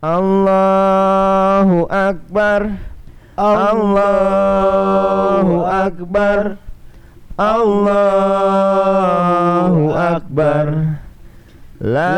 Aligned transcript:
Allahu 0.00 1.84
Akbar. 1.92 2.80
Allahu 3.36 4.24
Akbar. 5.68 6.56
Allahu 7.36 8.32
Akbar. 9.92 10.96
La 11.84 12.16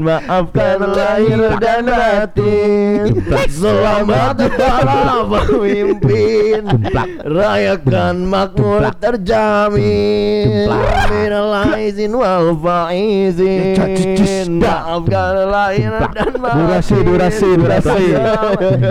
Maafkan 0.02 0.82
lahir 0.82 1.62
dan 1.62 1.86
batin. 1.86 3.22
Selamat 3.54 4.42
para 4.58 5.30
pemimpin 5.30 6.66
Rayakan 7.22 8.26
makmur 8.26 8.82
terjamin. 8.98 10.74
Minal 11.14 11.54
aizin 11.78 12.18
wal 12.18 12.58
faizin. 12.58 13.78
Maafkan 14.58 15.36
lahir 15.54 15.94
dan 16.18 16.34
batin. 16.34 16.58
Durasi, 16.58 16.98
durasi, 17.06 17.50
durasi. 17.62 18.06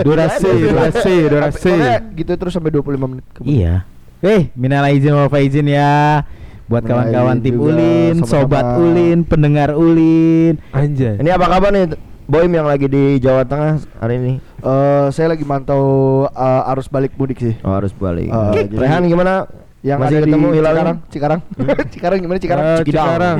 Durasi, 0.06 0.50
durasi, 0.62 1.14
durasi. 1.26 1.74
Gitu 2.14 2.32
terus 2.38 2.54
sampai 2.54 2.70
25 2.70 3.10
menit. 3.10 3.26
Iya. 3.42 3.82
Eh, 4.22 4.54
minal 4.54 4.86
izin 4.94 5.10
wal 5.10 5.26
faizin 5.26 5.66
ya. 5.66 6.22
Buat 6.72 6.88
kawan-kawan 6.88 7.36
tim 7.44 7.52
juga, 7.52 7.68
Ulin, 7.68 8.14
sobat 8.24 8.64
sama-sama. 8.64 8.80
Ulin, 8.80 9.18
pendengar 9.28 9.76
Ulin. 9.76 10.54
Anjay. 10.72 11.20
Ini 11.20 11.30
apa 11.30 11.46
kabar 11.46 11.68
nih 11.68 11.92
Boim 12.24 12.48
yang 12.48 12.64
lagi 12.64 12.88
di 12.88 13.20
Jawa 13.20 13.44
Tengah 13.44 13.76
hari 14.00 14.16
ini 14.16 14.32
Eh, 14.62 15.06
saya 15.10 15.36
lagi 15.36 15.44
mantau 15.44 15.82
eh, 16.24 16.70
arus 16.72 16.88
balik 16.88 17.12
mudik 17.12 17.44
sih. 17.44 17.54
Oh 17.60 17.76
harus 17.76 17.92
balik 17.92 18.32
jadi- 18.54 18.72
Rehan 18.72 19.04
gimana? 19.04 19.44
Yang 19.82 19.98
Masih 19.98 20.14
ada 20.14 20.24
ketemu 20.24 20.46
di 20.46 20.54
Hilal 20.54 20.72
Cikarang, 20.72 20.98
Cikarang. 21.10 21.40
Cikarang 21.92 22.18
gimana 22.22 22.38
Cikarang? 22.38 22.64
Cikidang. 22.80 23.04
Cikarang. 23.04 23.38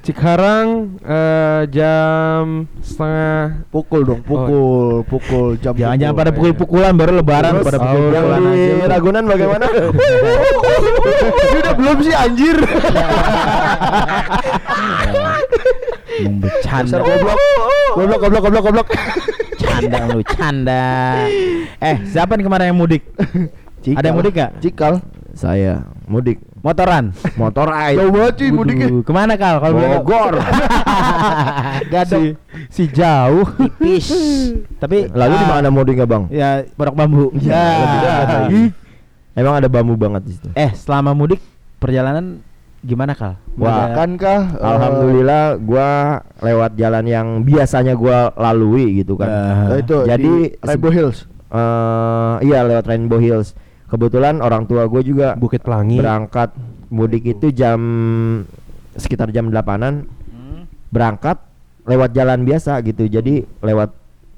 Cikarang 0.00 0.96
eh, 1.04 1.68
jam 1.68 2.64
setengah 2.80 3.68
Pukul 3.68 4.00
dong, 4.08 4.24
pukul, 4.24 5.04
pukul 5.04 5.60
jam. 5.60 5.76
Jangan-jangan 5.76 6.16
pukul. 6.16 6.24
pada 6.24 6.32
pukul-pukulan 6.32 6.92
baru 6.96 7.12
lebaran 7.20 7.60
Terus 7.60 7.66
pada 7.68 7.76
oh, 7.76 7.84
yang 7.84 7.92
pukul-pukulan 7.92 8.40
di 8.40 8.48
aja. 8.64 8.88
Ragunan 8.88 9.24
bagaimana? 9.28 9.66
Ini 11.44 11.58
udah 11.60 11.74
belum 11.76 11.96
sih 12.00 12.14
anjir. 12.16 12.56
Mau 16.20 16.32
bercanda. 16.48 16.84
Dasar 16.88 17.00
goblok. 17.04 17.36
Goblok, 17.92 18.18
goblok, 18.24 18.40
goblok, 18.40 18.62
goblok. 18.64 18.88
Canda 19.60 20.00
lu, 20.08 20.20
canda. 20.24 20.84
Eh, 21.76 21.96
siapa 22.08 22.40
nih 22.40 22.44
kemarin 22.48 22.72
yang 22.72 22.80
mudik? 22.80 23.04
Ada 23.84 24.12
yang 24.12 24.16
mudik 24.16 24.32
gak? 24.32 24.64
Cikal. 24.64 25.04
Saya 25.36 25.84
mudik 26.08 26.49
Motoran. 26.60 27.16
motor 27.34 27.66
ride 27.66 27.96
Jauh 27.96 28.10
banget 28.10 28.32
cuy 28.36 28.50
mudiknya. 28.50 28.88
Ke 29.00 29.12
mana 29.12 29.32
kal? 29.34 29.54
Kalau? 29.58 29.80
Bogor 29.80 30.34
Gadok. 31.92 32.36
si 32.68 32.84
jauh. 32.86 33.46
Tipis. 33.56 34.06
Tapi 34.76 35.08
lalu 35.08 35.34
di 35.34 35.44
ah, 35.44 35.50
mana 35.50 35.68
mudiknya 35.68 36.04
bang 36.04 36.24
Ya, 36.28 36.62
pondok 36.70 36.94
bambu. 36.94 37.24
lebih 37.32 37.48
Ya. 37.48 37.64
dekat 37.96 38.28
lagi. 38.28 38.62
emang 39.32 39.54
ada 39.56 39.68
bambu 39.68 39.94
banget 39.94 40.22
di 40.22 40.32
situ 40.36 40.48
Eh, 40.52 40.68
selama 40.74 41.10
mudik 41.10 41.40
perjalanan 41.76 42.44
gimana 42.80 43.12
kal? 43.12 43.40
Wah, 43.54 43.88
Ada- 43.88 43.94
Kan 43.94 44.10
kah? 44.16 44.40
eh, 44.50 44.64
Alhamdulillah 44.66 45.42
gua 45.56 45.88
lewat 46.38 46.76
jalan 46.76 47.04
yang 47.04 47.26
biasanya 47.40 47.94
gua 47.94 48.32
lalui 48.34 49.00
gitu 49.00 49.16
kan 49.16 49.28
eh, 49.70 49.80
itu 49.80 49.96
Jadi, 50.04 50.24
di 50.24 50.34
Rainbow 50.60 50.92
Hills. 50.92 51.24
Eh, 51.46 52.34
iya 52.42 52.62
lewat 52.62 52.84
Rainbow 52.84 53.16
Hills 53.16 53.56
kebetulan 53.90 54.38
orang 54.38 54.64
tua 54.64 54.86
gue 54.86 55.02
juga 55.02 55.34
Bukit 55.34 55.60
Pelangi. 55.60 55.98
berangkat 55.98 56.54
mudik 56.88 57.26
itu 57.28 57.50
jam 57.50 57.80
sekitar 58.92 59.28
jam 59.28 59.48
8-an 59.48 60.06
Hmm. 60.24 60.62
berangkat 60.88 61.38
lewat 61.82 62.10
jalan 62.10 62.40
biasa 62.40 62.78
gitu 62.82 63.04
jadi 63.04 63.42
lewat 63.58 63.90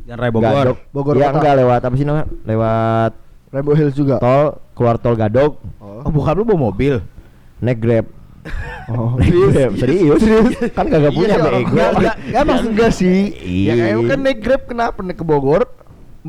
Jalan 0.02 0.18
Raya 0.18 0.32
Bogor. 0.32 0.50
Gadok 0.50 0.78
Bogor 0.90 1.14
ya 1.14 1.28
enggak 1.30 1.54
lewat 1.54 1.80
apa 1.80 1.94
sih 1.94 2.02
namanya 2.02 2.26
lewat 2.42 3.12
Rainbow 3.48 3.74
Hills 3.74 3.92
juga. 3.92 4.16
tol 4.18 4.44
keluar 4.72 4.96
tol 4.96 5.14
Gadok 5.14 5.52
Oh. 5.78 6.02
Oh, 6.02 6.10
bokap 6.10 6.34
lu 6.34 6.42
bawa 6.42 6.58
mobil. 6.66 6.98
naik 7.58 7.78
grab 7.78 8.06
Oh, 8.88 9.14
naik 9.20 9.30
grab 9.30 9.72
serius 9.76 10.18
kan 10.72 10.84
kagak 10.84 11.12
punya 11.12 11.28
Iya, 11.30 11.38
bego 11.38 11.54
enggak, 11.62 11.90
enggak, 11.92 12.16
enggak, 12.18 12.42
maksud 12.44 12.68
enggak 12.68 12.90
sih. 12.92 13.18
Ya 13.62 13.72
Iya. 13.72 13.72
kayak 13.78 13.96
kan 14.04 14.18
naik 14.20 14.38
Grab 14.40 14.62
kenapa 14.66 14.98
naik 14.98 15.14
ke 15.14 15.24
Bogor? 15.24 15.62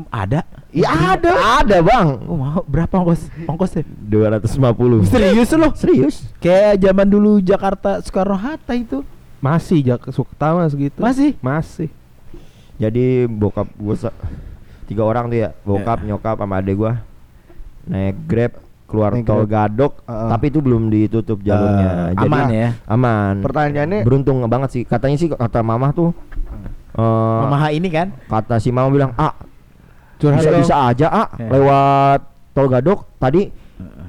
Ada. 0.08 0.42
Iya 0.68 0.90
ada 1.14 1.30
ada 1.56 1.78
bang 1.78 2.08
Oh, 2.24 2.34
mau 2.34 2.60
berapa 2.64 2.90
ongkos 2.98 3.30
ongkosnya? 3.40 3.86
250 4.04 5.06
Serius 5.06 5.50
lo? 5.52 5.70
serius 5.72 6.14
Kayak 6.38 6.82
zaman 6.82 7.06
dulu 7.06 7.38
Jakarta 7.38 8.02
Soekarno 8.02 8.34
Hatta 8.34 8.74
itu. 8.74 9.06
Masih 9.38 9.84
jak 9.84 10.02
Suktama 10.10 10.66
segitu. 10.66 10.98
Masih? 10.98 11.38
Masih. 11.38 11.88
jadi 12.74 13.30
bokap 13.30 13.70
gue 13.70 13.94
tiga 14.84 15.02
orang 15.02 15.30
tuh 15.30 15.38
ya 15.38 15.54
bokap 15.62 16.02
nyokap 16.02 16.36
sama 16.36 16.58
adek 16.58 16.74
gua 16.74 16.92
naik 17.84 18.18
grab 18.26 18.52
keluar 18.84 19.14
Naik 19.14 19.24
tol 19.24 19.46
Grab. 19.46 19.70
Gadok 19.70 19.92
Heeh. 20.02 20.28
tapi 20.28 20.44
itu 20.48 20.58
belum 20.58 20.82
ditutup 20.88 21.38
jalurnya 21.38 21.86
Eh, 21.86 22.08
Jadi- 22.12 22.26
aman 22.26 22.44
ya. 22.50 22.68
aman 22.84 23.34
Pertanyaannya 23.40 24.00
beruntung 24.02 24.42
banget 24.44 24.70
sih 24.70 24.82
katanya 24.82 25.16
sih 25.16 25.30
kata 25.30 25.62
mamah 25.62 25.90
tuh 25.92 26.10
eh, 26.92 27.40
Mama 27.46 27.70
ini 27.70 27.88
kan? 27.88 28.10
kata 28.26 28.58
si 28.58 28.68
mama 28.68 28.90
bilang 28.90 29.14
ah 29.14 29.32
Curhat 30.16 30.38
bisa 30.38 30.50
bisa 30.54 30.74
aja 30.86 31.06
ah 31.08 31.26
Eh. 31.34 31.48
lewat 31.48 32.20
tol 32.50 32.66
Gadok 32.66 33.18
tadi 33.18 33.50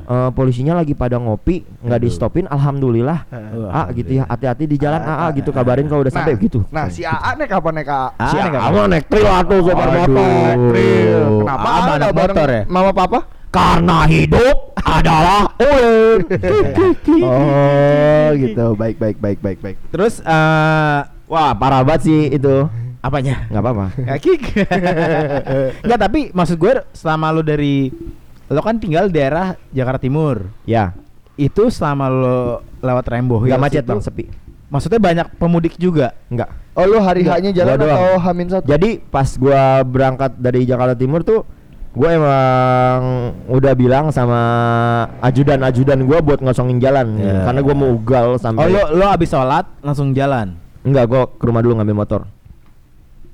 eh, 0.06 0.30
polisinya 0.32 0.74
lagi 0.76 0.94
pada 0.94 1.18
ngopi 1.18 1.66
nggak 1.82 1.98
di 1.98 2.10
stopin 2.10 2.46
alhamdulillah 2.46 3.26
ah 3.68 3.90
gitu 3.90 4.16
ya 4.16 4.24
hati-hati 4.24 4.66
di 4.66 4.78
jalan 4.78 5.02
ah, 5.02 5.26
ah, 5.26 5.30
gitu 5.32 5.50
kabarin 5.50 5.86
kalau 5.86 6.02
udah 6.02 6.10
Nah, 6.10 6.20
sampai 6.22 6.38
gitu 6.38 6.62
Nah, 6.70 6.86
si 6.88 7.02
AA 7.02 7.30
naik 7.36 7.52
apa 7.52 7.70
naik 7.72 7.90
AA? 7.90 8.08
Ah, 8.16 8.30
si 8.30 8.36
naik? 8.38 8.54
Ama 8.56 8.82
naik 8.86 9.06
tril 9.06 9.26
atuh 9.26 9.60
sopir 9.62 9.82
Aduh. 9.84 9.98
motor. 9.98 10.56
Kenapa 11.42 11.68
Abang 11.68 11.96
ada 11.96 12.10
motor 12.12 12.48
ya? 12.48 12.62
Mama 12.68 12.92
papa? 12.92 13.20
karena 13.50 14.04
hidup 14.04 14.58
adalah 14.78 15.48
Oh, 17.24 18.28
gitu. 18.36 18.66
Baik, 18.76 19.00
baik, 19.00 19.18
baik, 19.18 19.40
baik, 19.40 19.60
baik. 19.64 19.78
Terus 19.90 20.20
eh 20.20 21.00
wah 21.26 21.52
parah 21.56 21.82
banget 21.82 22.02
sih 22.04 22.20
itu 22.30 22.68
apanya? 23.06 23.46
nggak 23.48 23.62
apa-apa 23.62 23.86
Kaki. 24.08 24.34
Enggak, 25.82 26.00
tapi 26.06 26.20
maksud 26.32 26.56
gue 26.56 26.74
selama 26.92 27.30
lu 27.30 27.42
dari 27.42 27.94
lo 28.46 28.60
kan 28.60 28.76
tinggal 28.76 29.08
di 29.08 29.16
daerah 29.16 29.54
Jakarta 29.70 30.02
Timur. 30.02 30.50
ya 30.64 30.94
Itu 31.34 31.68
selama 31.68 32.06
lo 32.08 32.40
lewat 32.80 33.06
Rainbow 33.06 33.40
Hills 33.40 33.52
nggak 33.52 33.64
macet 33.64 33.82
itu, 33.82 33.90
bang 33.90 34.02
sepi 34.02 34.26
Maksudnya 34.66 34.98
banyak 34.98 35.28
pemudik 35.36 35.78
juga. 35.78 36.18
nggak 36.28 36.50
Oh, 36.74 36.84
lu 36.84 37.00
hari 37.00 37.24
hanya 37.24 37.54
jalan 37.54 37.78
Gua 37.78 37.88
atau 37.88 38.20
Hamin 38.20 38.48
satu? 38.50 38.66
jadi 38.66 39.00
pas 39.00 39.30
gua 39.36 39.80
berangkat 39.82 40.36
dari 40.36 40.64
Jakarta 40.64 40.92
Timur 40.94 41.22
tuh 41.22 41.48
gue 41.92 42.10
emang 42.12 43.02
udah 43.48 43.72
bilang 43.72 44.12
sama 44.12 44.42
ajudan-ajudan 45.22 46.04
gua 46.04 46.20
buat 46.20 46.40
ngosongin 46.40 46.78
jalan 46.78 47.16
Ya. 47.16 47.48
karena 47.48 47.62
gua 47.62 47.72
mau 47.74 47.90
ugal 47.90 48.28
Oh, 48.30 48.38
sampai 48.38 48.68
lo 48.68 48.92
lo 48.92 49.08
abis 49.08 49.30
sholat 49.30 49.64
langsung 49.80 50.12
jalan. 50.12 50.60
enggak 50.82 51.06
gua 51.06 51.22
ke 51.30 51.42
rumah 51.42 51.60
dulu 51.60 51.80
ngambil 51.80 51.96
motor 51.96 52.22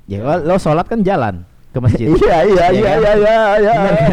Ya 0.04 0.18
lo, 0.20 0.34
lo 0.44 0.56
sholat 0.56 0.84
kan 0.84 1.00
jalan 1.00 1.46
ke 1.68 1.78
masjid. 1.78 2.06
iya 2.20 2.38
iya 2.44 2.66
Iya 2.68 2.68
iya 2.68 2.92
kan? 2.92 3.16
iya 3.16 3.16
iya 3.16 3.36
iya 3.56 3.72
Bener 3.72 3.94
kan? 3.96 4.08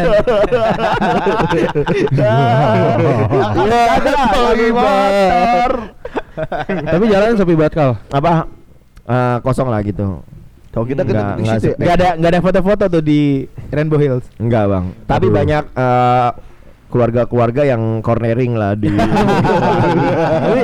Iya, 3.60 3.84
lagi 4.40 4.68
motor. 4.70 5.70
Tapi 6.80 7.04
jalan 7.06 7.36
sepi 7.36 7.54
banget 7.54 7.74
kal. 7.74 7.90
apa 8.08 8.48
eh, 9.04 9.36
kosong 9.42 9.68
lah 9.68 9.80
gitu 9.82 10.22
Kalau 10.70 10.86
kita 10.86 11.02
Enggak, 11.02 11.34
enggak 11.36 11.58
situ 11.58 11.74
ya. 11.74 11.82
Gak 11.82 11.94
ada 11.98 12.08
nggak 12.14 12.30
ada 12.30 12.40
foto-foto 12.40 12.84
tuh 12.88 13.02
di 13.02 13.42
Rainbow 13.68 13.98
Hills. 13.98 14.22
enggak 14.38 14.64
bang 14.66 14.84
tapi 15.04 15.26
Aduh. 15.26 15.34
banyak 15.34 15.64
eh, 15.68 16.30
keluarga-keluarga 16.86 17.62
yang 17.66 17.82
cornering 18.00 18.54
lah 18.54 18.74
di 18.74 18.90
Tapi 18.90 20.60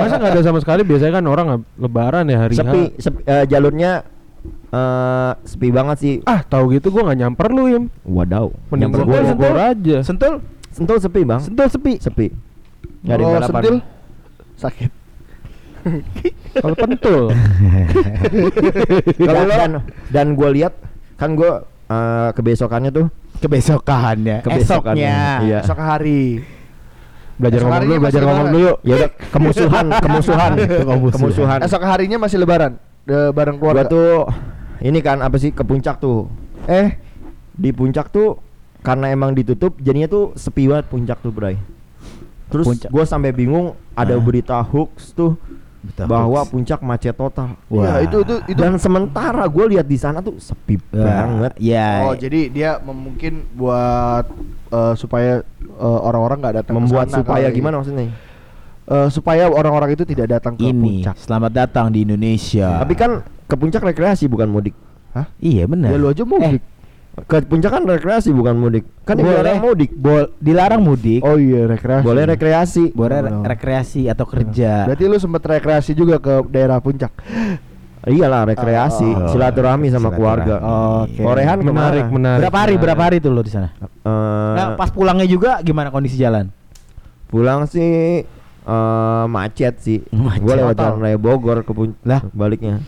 masa 0.00 0.16
nggak 0.16 0.32
ada 0.32 0.42
sama 0.42 0.58
sekali? 0.60 0.82
Biasanya 0.82 1.12
kan 1.14 1.24
orang 1.24 1.46
lebaran 1.76 2.24
ya 2.26 2.38
hari 2.38 2.54
sepi, 2.54 2.96
sepi 2.96 3.20
eh, 3.22 3.44
jalurnya 3.46 4.04
eh 4.70 5.32
sepi 5.42 5.68
banget 5.68 5.96
sih. 5.98 6.14
Ah, 6.24 6.40
tahu 6.40 6.72
gitu 6.72 6.88
gua 6.88 7.06
nggak 7.06 7.18
nyamper 7.20 7.48
lu, 7.48 7.64
Im. 7.66 7.84
Wadaw. 8.02 8.50
Mending 8.68 8.90
Nyamper 8.90 9.00
gua 9.02 9.18
gua. 9.18 9.30
bogor 9.32 9.56
aja. 9.56 9.96
Sentul, 10.00 10.42
Sentul 10.68 10.98
sepi, 10.98 11.22
Bang. 11.22 11.40
sentul 11.40 11.68
sepi. 11.68 11.92
Sepi. 11.98 12.26
Nggak 13.02 13.14
ada 13.14 13.22
Kalau 13.22 13.32
balapan. 13.32 13.52
sentil 13.54 13.76
sakit. 14.54 14.90
Kalau 16.64 16.74
pentul. 16.74 17.22
Kalau 19.20 19.42
dan 19.46 19.70
dan 20.08 20.26
gue 20.32 20.48
lihat 20.52 20.72
kan 21.14 21.34
gue 21.34 21.52
eh, 21.86 22.30
kebesokannya 22.32 22.90
tuh 22.90 23.06
Kebesokannya, 23.34 24.40
kebesokannya. 24.40 25.04
esoknya. 25.04 25.44
Iya. 25.44 25.58
Esok 25.60 25.76
hari. 25.76 26.40
Belajar 27.34 27.58
Esok 27.60 27.66
ngomong 27.66 27.82
dulu, 27.84 27.94
belajar 28.00 28.22
ngomong 28.22 28.46
dulu 28.46 28.58
yuk. 28.62 28.76
Ya 28.80 28.94
udah 28.96 29.10
kemusuhan, 29.28 29.86
kemusuhan, 30.06 30.52
kemusuhan. 31.12 31.58
Esok 31.60 31.82
harinya 31.82 32.16
masih 32.16 32.38
lebaran. 32.40 32.78
De, 33.04 33.30
bareng 33.30 33.56
Gua 33.56 33.76
keluarga. 33.76 33.84
tuh 33.86 34.12
ini 34.80 34.98
kan 34.98 35.20
apa 35.20 35.36
sih 35.36 35.50
ke 35.50 35.60
puncak 35.60 35.98
tuh. 35.98 36.28
Eh 36.64 36.96
di 37.52 37.70
puncak 37.70 38.08
tuh 38.08 38.40
karena 38.80 39.08
emang 39.08 39.32
ditutup 39.32 39.76
jadinya 39.78 40.06
tuh 40.06 40.32
sepi 40.34 40.66
banget 40.66 40.86
puncak 40.86 41.18
tuh, 41.18 41.30
Bray. 41.30 41.56
Terus 42.46 42.64
Puncak. 42.66 42.88
gue 42.88 43.04
sampai 43.04 43.30
bingung 43.30 43.66
ada 43.92 44.14
Ah. 44.14 44.20
berita 44.20 44.56
hoax 44.60 45.10
tuh 45.12 45.34
Betul. 45.80 46.06
bahwa 46.06 46.40
puncak 46.44 46.80
macet 46.80 47.12
total. 47.12 47.56
Iya, 47.66 48.00
itu 48.02 48.16
itu 48.20 48.34
itu. 48.46 48.56
Dan 48.56 48.76
sementara 48.76 49.44
gue 49.44 49.64
lihat 49.70 49.84
di 49.84 49.96
sana 49.96 50.20
tuh 50.20 50.36
sepi 50.38 50.76
banget. 50.86 51.52
Ya. 51.56 52.04
Oh, 52.04 52.14
jadi 52.14 52.48
dia 52.48 52.70
mungkin 52.80 53.44
buat 53.50 54.28
eh, 54.70 54.94
supaya 54.94 55.40
eh, 55.60 55.98
orang-orang 56.00 56.40
nggak 56.40 56.56
datang 56.58 56.74
ke 56.74 56.78
Membuat 56.78 57.08
supaya 57.10 57.48
kali. 57.48 57.56
gimana 57.58 57.80
maksudnya? 57.80 58.12
Eh, 58.84 59.08
supaya 59.08 59.48
orang-orang 59.48 59.96
itu 59.96 60.04
tidak 60.04 60.28
datang 60.30 60.54
ke 60.54 60.68
ini 60.68 61.00
puncak. 61.00 61.16
selamat 61.16 61.50
datang 61.54 61.88
di 61.88 62.04
Indonesia. 62.04 62.84
Tapi 62.84 62.92
kan 62.92 63.10
ke 63.42 63.54
puncak 63.54 63.80
rekreasi 63.82 64.28
bukan 64.28 64.44
mudik. 64.46 64.76
iya 65.40 65.64
benar. 65.64 65.88
Ya 65.88 65.96
lu 65.96 66.06
aja 66.06 66.20
mudik. 66.22 66.60
Ke 67.24 67.40
puncak 67.40 67.70
kan 67.70 67.82
rekreasi 67.82 68.28
bukan 68.28 68.52
mudik. 68.52 68.84
Kan 69.02 69.16
Boleh. 69.16 69.40
dilarang 69.40 69.58
mudik. 69.58 69.90
Bol 69.90 70.28
dilarang 70.36 70.82
mudik. 70.82 71.22
oh 71.22 71.38
iya, 71.38 71.64
rekreasi. 71.64 72.04
Boleh 72.04 72.24
rekreasi. 72.26 72.84
Boleh 72.92 73.18
re- 73.20 73.32
Oh. 73.32 73.40
rekreasi 73.42 74.04
atau 74.04 74.26
kerja. 74.26 74.84
Berarti 74.84 75.04
lu 75.06 75.16
sempat 75.16 75.40
rekreasi 75.42 75.90
juga 75.92 76.20
ke 76.20 76.44
daerah 76.46 76.76
puncak. 76.76 77.08
Iyalah 78.04 78.44
rekreasi, 78.46 79.08
Oh. 79.08 79.32
silaturahmi 79.32 79.88
sama 79.88 80.12
Silaturahmi. 80.12 80.16
keluarga. 80.44 80.54
Oke. 81.00 81.24
Korehan 81.24 81.58
Menarik, 81.58 81.72
ke 82.04 82.12
mana? 82.12 82.14
menarik. 82.36 82.40
berapa 82.42 82.58
hari 82.58 82.74
berapa 82.76 83.02
hari 83.02 83.16
tuh 83.16 83.32
lo 83.32 83.40
di 83.40 83.48
sana? 83.48 83.72
Eh, 83.80 84.52
Nah, 84.52 84.76
pas 84.76 84.92
pulangnya 84.92 85.24
juga 85.24 85.56
gimana 85.60 85.88
kondisi 85.88 86.20
jalan? 86.20 86.52
pulang 87.24 87.64
sih 87.64 88.22
eh 88.64 89.24
macet 89.26 89.74
sih. 89.78 89.98
Macet. 90.08 90.40
Gue 90.40 90.54
lewat 90.54 90.74
jalan 90.74 90.98
raya 90.98 91.16
Bogor 91.16 91.60
ke 91.60 91.70
pun 91.70 91.92
Lah. 92.00 92.24
baliknya. 92.30 92.80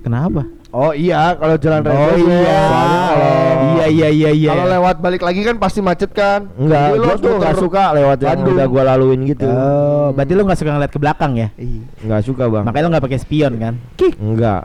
Kenapa? 0.00 0.44
Oh 0.68 0.90
iya, 0.90 1.32
kalau 1.34 1.56
jalan 1.56 1.80
raya. 1.80 1.96
Oh 1.96 2.06
Bogor. 2.10 2.28
iya. 2.28 2.60
Kalau 2.62 3.32
Iya 3.72 3.86
iya 3.88 4.08
iya 4.10 4.30
iya. 4.30 4.50
Kalau 4.50 4.66
lewat 4.68 4.96
balik 4.98 5.22
lagi 5.22 5.40
kan 5.40 5.56
pasti 5.56 5.80
macet 5.80 6.10
kan. 6.10 6.46
Enggak, 6.54 6.92
harus 6.94 7.18
tuh 7.18 7.32
nggak 7.32 7.50
muter- 7.50 7.62
suka 7.62 7.82
lewat 7.92 8.16
yang 8.18 8.30
Bandung. 8.36 8.54
udah 8.54 8.66
gue 8.68 8.82
laluin 8.84 9.20
gitu. 9.24 9.46
Oh, 9.46 10.08
berarti 10.12 10.32
lu 10.32 10.42
nggak 10.42 10.58
suka 10.58 10.70
ngeliat 10.70 10.92
ke 10.92 10.98
belakang 10.98 11.32
ya? 11.34 11.48
Iya. 11.54 11.82
Nggak 12.02 12.20
suka 12.22 12.44
bang. 12.46 12.64
Makanya 12.64 12.84
lu 12.84 12.90
nggak 12.90 13.04
pakai 13.04 13.18
spion 13.18 13.52
kan? 13.56 13.74
Enggak. 14.18 14.62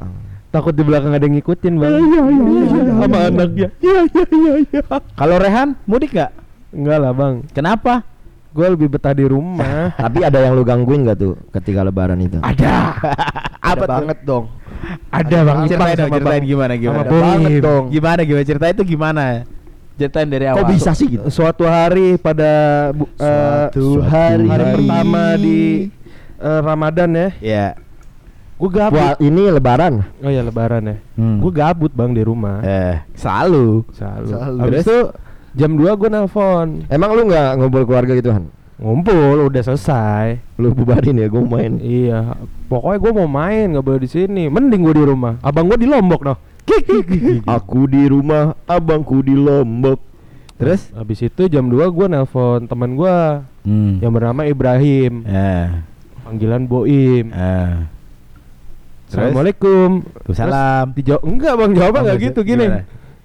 Takut 0.47 0.71
di 0.71 0.79
belakang 0.81 1.11
ada 1.11 1.21
yang 1.21 1.35
ngikutin, 1.35 1.73
Bang. 1.75 1.91
Iya, 1.91 1.99
iya, 1.99 2.21
iya. 2.23 2.81
Sama 2.89 3.17
anaknya. 3.21 3.67
Iya, 3.77 3.99
iya, 4.05 4.23
iya, 4.31 4.53
iya. 4.63 4.81
Kalau 5.13 5.35
Rehan 5.37 5.67
mudik 5.83 6.11
nggak? 6.11 6.31
Enggak 6.71 6.97
lah, 6.97 7.11
Bang. 7.11 7.33
Kenapa? 7.51 7.93
Gue 8.57 8.67
lebih 8.67 8.87
betah 8.89 9.13
di 9.13 9.21
rumah. 9.23 9.93
Tapi 10.01 10.25
ada 10.25 10.41
yang 10.41 10.57
lu 10.57 10.65
gangguin 10.65 11.05
gak 11.05 11.21
tuh 11.21 11.37
ketika 11.53 11.85
lebaran 11.85 12.17
itu? 12.17 12.41
Ada. 12.41 12.97
Ada 13.61 13.85
banget 13.85 14.17
dong. 14.25 14.49
Ada, 15.13 15.37
Bang. 15.37 15.45
banget. 15.45 15.67
Ipang 15.69 15.69
Ceritain 15.69 15.93
dong, 15.93 16.01
sama 16.01 16.15
ceritain 16.17 16.33
Bang. 16.33 16.49
gimana 16.49 16.73
gimana. 16.75 16.99
Ada 16.99 17.11
banget 17.13 17.51
dong. 17.61 17.83
Gimana 17.89 18.19
gimana 18.23 18.43
ceritain 18.43 18.73
itu 18.73 18.85
gimana? 18.87 19.23
Ceritain 19.93 20.27
dari 20.27 20.45
awal. 20.45 20.57
Kok 20.57 20.69
bisa 20.71 20.91
sih 20.93 21.07
gitu? 21.07 21.23
Suatu 21.29 21.63
hari 21.63 22.17
pada 22.17 22.51
bu- 22.91 23.09
eh, 23.11 23.69
Suatu 23.69 24.01
hari. 24.01 24.45
hari 24.45 24.65
pertama 24.73 25.23
di 25.35 25.59
eh, 26.37 26.59
Ramadan 26.59 27.09
ya. 27.11 27.29
Ya. 27.39 27.67
Gue 28.57 28.73
gabut. 28.73 28.97
Wah, 28.97 29.13
ini 29.19 29.53
lebaran. 29.53 30.01
Oh 30.17 30.29
ya 30.29 30.41
lebaran 30.41 30.81
ya. 30.81 30.97
Hmm. 31.13 31.37
Gue 31.37 31.53
gabut, 31.53 31.93
Bang, 31.93 32.09
di 32.09 32.25
rumah. 32.25 32.57
eh 32.61 33.05
selalu. 33.13 33.85
Selalu. 33.93 34.27
Selalu. 34.33 34.57
Habis 34.65 34.81
itu 34.81 34.97
jam 35.57 35.73
2 35.73 35.83
gue 35.91 36.07
nelpon. 36.07 36.85
Emang 36.87 37.11
lu 37.11 37.25
nggak 37.25 37.57
ngobrol 37.57 37.83
keluarga 37.83 38.13
gitu 38.13 38.29
Han? 38.29 38.45
Ngumpul 38.77 39.49
udah 39.49 39.63
selesai. 39.63 40.37
Lu 40.55 40.69
bubarin 40.71 41.17
ya, 41.17 41.25
gue 41.25 41.41
main. 41.41 41.73
Iya, 41.77 42.37
pokoknya 42.67 42.97
gue 42.99 43.11
mau 43.11 43.25
main 43.27 43.65
nggak 43.67 43.81
boleh 43.81 43.99
di 43.99 44.07
sini. 44.07 44.45
Mending 44.45 44.81
gue 44.81 44.95
di 44.95 45.03
rumah. 45.03 45.41
Abang 45.41 45.65
gue 45.65 45.75
di 45.75 45.89
Lombok 45.89 46.21
noh. 46.23 46.37
Aku 47.49 47.87
di 47.87 48.05
rumah, 48.05 48.53
abangku 48.63 49.19
di 49.19 49.33
Lombok. 49.33 49.97
Terus? 50.57 50.89
Habis 50.91 51.21
itu 51.23 51.45
jam 51.47 51.65
2 51.65 51.89
gue 51.89 52.05
nelpon 52.07 52.63
teman 52.63 52.93
gue 52.93 53.17
Hmm. 53.65 53.99
yang 53.99 54.09
bernama 54.09 54.41
Ibrahim. 54.43 55.25
Eh. 55.25 55.67
Panggilan 56.23 56.63
Boim. 56.63 57.29
Eh. 57.29 57.75
Assalamualaikum. 59.07 60.03
Salam. 60.31 60.91
Dijawab 60.91 61.23
enggak 61.23 61.53
bang 61.55 61.71
jawabnya 61.73 61.99
Oh, 61.99 62.03
nggak 62.03 62.17
maksud- 62.19 62.27
gitu 62.29 62.39
gini. 62.43 62.65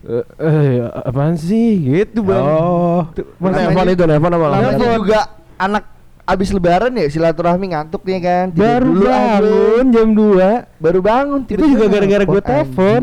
Eh, 0.02 0.24
eh, 0.42 0.82
apaan 1.06 1.38
sih 1.38 1.78
gitu 1.78 2.26
bang? 2.26 2.42
Oh. 2.42 3.06
Nelfon 3.38 3.86
itu, 3.86 4.02
nelfon 4.02 4.34
apa? 4.34 4.46
Nelfon. 4.58 5.06
juga 5.06 5.20
anak 5.54 5.84
abis 6.26 6.50
lebaran 6.50 6.90
ya 6.98 7.06
silaturahmi 7.06 7.70
ngantuk 7.70 8.02
nih 8.02 8.18
kan. 8.18 8.46
Tidur 8.50 8.66
baru 8.66 8.86
dulu 8.90 9.06
aja. 9.06 9.14
bangun 9.14 9.86
jam 9.94 10.08
2 10.10 10.82
Baru 10.82 10.98
bangun 11.02 11.40
Itu 11.46 11.64
juga 11.70 11.86
gara-gara 11.86 12.24
gue 12.26 12.42
telepon. 12.42 13.02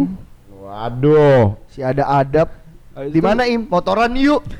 Waduh. 0.60 1.56
Si 1.72 1.80
ada 1.80 2.04
adab. 2.20 2.52
Di 3.00 3.24
mana 3.24 3.48
Im? 3.48 3.64
Motoran 3.72 4.12
yuk. 4.20 4.44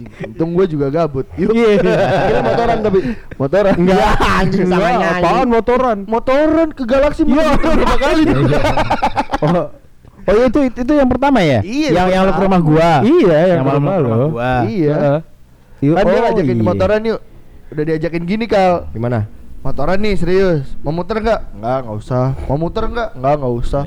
Untung 0.00 0.56
gue 0.56 0.66
juga 0.68 0.88
gabut. 0.88 1.28
Yuk. 1.36 1.52
Iya. 1.52 1.96
Kira 2.28 2.40
motoran 2.44 2.78
tapi 2.84 3.00
Motoran. 3.36 3.74
Enggak, 3.76 4.16
anjing 4.20 4.64
sama 4.68 4.88
apaan 4.96 5.48
motoran? 5.48 5.98
Motoran 6.08 6.68
ke 6.76 6.84
Galaxy 6.84 7.22
Iya. 7.24 7.56
berapa 7.56 7.96
kali? 7.96 8.22
Oh. 9.40 9.72
Oh 10.28 10.34
itu, 10.36 10.60
itu 10.68 10.78
itu 10.84 10.92
yang 10.92 11.08
pertama 11.08 11.38
ya? 11.40 11.60
Iya, 11.64 11.88
Yang 11.96 12.08
yang 12.12 12.22
lu 12.28 12.32
ke 12.32 12.42
rumah 12.44 12.60
gua. 12.60 12.90
Iya, 13.00 13.38
yang 13.40 13.58
yang 13.60 13.64
malam 13.64 13.82
lo. 14.04 14.26
gua. 14.36 14.52
Iya. 14.68 14.98
Iya, 15.80 15.92
Kan 15.96 16.04
dia 16.04 16.18
oh, 16.20 16.22
ngajakin 16.28 16.56
di 16.56 16.60
iya. 16.60 16.68
motoran 16.68 17.00
yuk. 17.08 17.20
Udah 17.70 17.84
diajakin 17.86 18.22
gini 18.28 18.44
kal. 18.44 18.90
Gimana? 18.92 19.18
Motoran 19.60 19.98
nih 20.00 20.14
serius. 20.16 20.76
Mau 20.84 20.92
muter 20.92 21.20
nggak? 21.20 21.40
Nggak, 21.56 21.78
nggak 21.84 21.96
usah. 22.00 22.26
Mau 22.48 22.56
muter 22.60 22.84
nggak? 22.88 23.08
Nggak, 23.16 23.34
nggak 23.40 23.54
usah. 23.60 23.82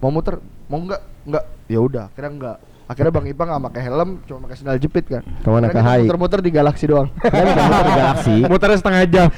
Mau 0.00 0.10
muter? 0.12 0.34
Mau 0.68 0.78
nggak? 0.84 1.02
Nggak. 1.28 1.44
Ya 1.68 1.78
udah, 1.84 2.04
akhirnya 2.12 2.30
nggak. 2.36 2.56
Akhirnya 2.88 3.12
Bang 3.12 3.28
Ipang 3.28 3.52
nggak 3.52 3.64
pakai 3.68 3.82
helm, 3.84 4.08
cuma 4.24 4.48
pakai 4.48 4.56
sandal 4.56 4.80
jepit 4.80 5.04
kan. 5.04 5.20
Ke 5.20 5.48
mana? 5.52 5.68
Akhirnya 5.68 5.76
Ke 5.76 5.80
Hai? 5.84 6.00
Muter-muter 6.02 6.40
di 6.40 6.48
Galaxy 6.48 6.84
doang. 6.88 7.08
Kan 7.20 7.44
muter 7.44 7.84
di 7.84 7.92
Galaxy. 7.94 8.36
Muternya 8.50 8.78
setengah 8.80 9.02
jam. 9.04 9.28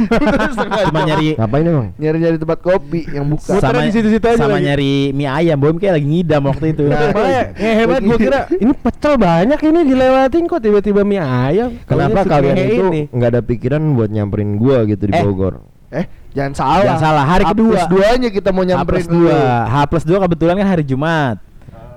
Cuma 0.87 1.01
nyari 1.03 1.29
Ngapain 1.35 1.65
emang? 1.67 1.89
Nyari-nyari 1.99 2.37
tempat 2.39 2.59
kopi 2.63 3.01
yang 3.11 3.27
buka. 3.27 3.59
Sama 3.59 3.83
di 3.83 3.91
situ-situ 3.91 4.23
aja 4.23 4.39
sama 4.39 4.55
lagi. 4.55 4.71
nyari 4.71 4.93
mie 5.11 5.27
ayam. 5.27 5.59
Boim 5.59 5.77
kayak 5.77 5.99
lagi 5.99 6.07
ngidam 6.07 6.43
waktu 6.47 6.67
itu. 6.71 6.83
Makanya 6.95 7.43
yang 7.59 7.75
hebat 7.83 8.01
gue 8.01 8.19
kira 8.23 8.41
ini 8.55 8.73
pecel 8.73 9.15
banyak 9.19 9.61
ini 9.61 9.81
dilewatin 9.83 10.43
kok 10.47 10.61
tiba-tiba 10.63 11.03
mie 11.03 11.19
ayam. 11.19 11.69
Kenapa 11.85 12.23
kalian 12.23 12.55
itu 12.57 12.85
nggak 13.11 13.31
ada 13.35 13.43
pikiran 13.43 13.83
buat 13.99 14.09
nyamperin 14.09 14.57
gua 14.57 14.87
gitu 14.87 15.11
di 15.11 15.13
Eh. 15.13 15.23
Bogor? 15.27 15.67
Eh, 15.91 16.07
jangan 16.31 16.55
salah. 16.55 16.85
Jangan 16.87 17.03
salah, 17.03 17.25
hari 17.27 17.43
H 17.43 17.51
kedua. 17.51 17.67
plus 17.75 17.87
duanya 17.91 18.29
kita 18.31 18.55
mau 18.55 18.63
H 18.63 18.67
nyamperin 18.71 19.03
plus 19.03 19.11
dua, 19.11 19.39
H 19.67 19.75
plus 19.91 20.05
dua 20.07 20.19
kebetulan 20.23 20.55
kan 20.55 20.69
hari 20.71 20.85
Jumat, 20.87 21.43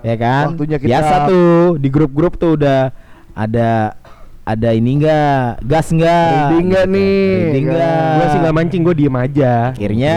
ya 0.04 0.16
kan? 0.20 0.54
Waktunya 0.54 0.78
kita- 0.78 0.92
Biasa 0.92 1.16
tuh 1.26 1.80
di 1.80 1.88
grup-grup 1.90 2.36
tuh 2.36 2.60
udah 2.60 2.92
ada 3.34 3.96
ada 4.44 4.70
ini 4.76 5.00
enggak, 5.00 5.64
gas 5.64 5.90
enggak? 5.90 6.52
Reading 6.52 6.66
nggak 6.70 6.86
nih? 6.92 7.24
Reading 7.48 7.66
enggak? 7.72 8.12
Gue 8.14 8.26
sih 8.28 8.40
nggak 8.44 8.56
mancing, 8.56 8.82
gue 8.84 8.96
diem 9.00 9.16
aja. 9.16 9.54
Akhirnya 9.72 10.16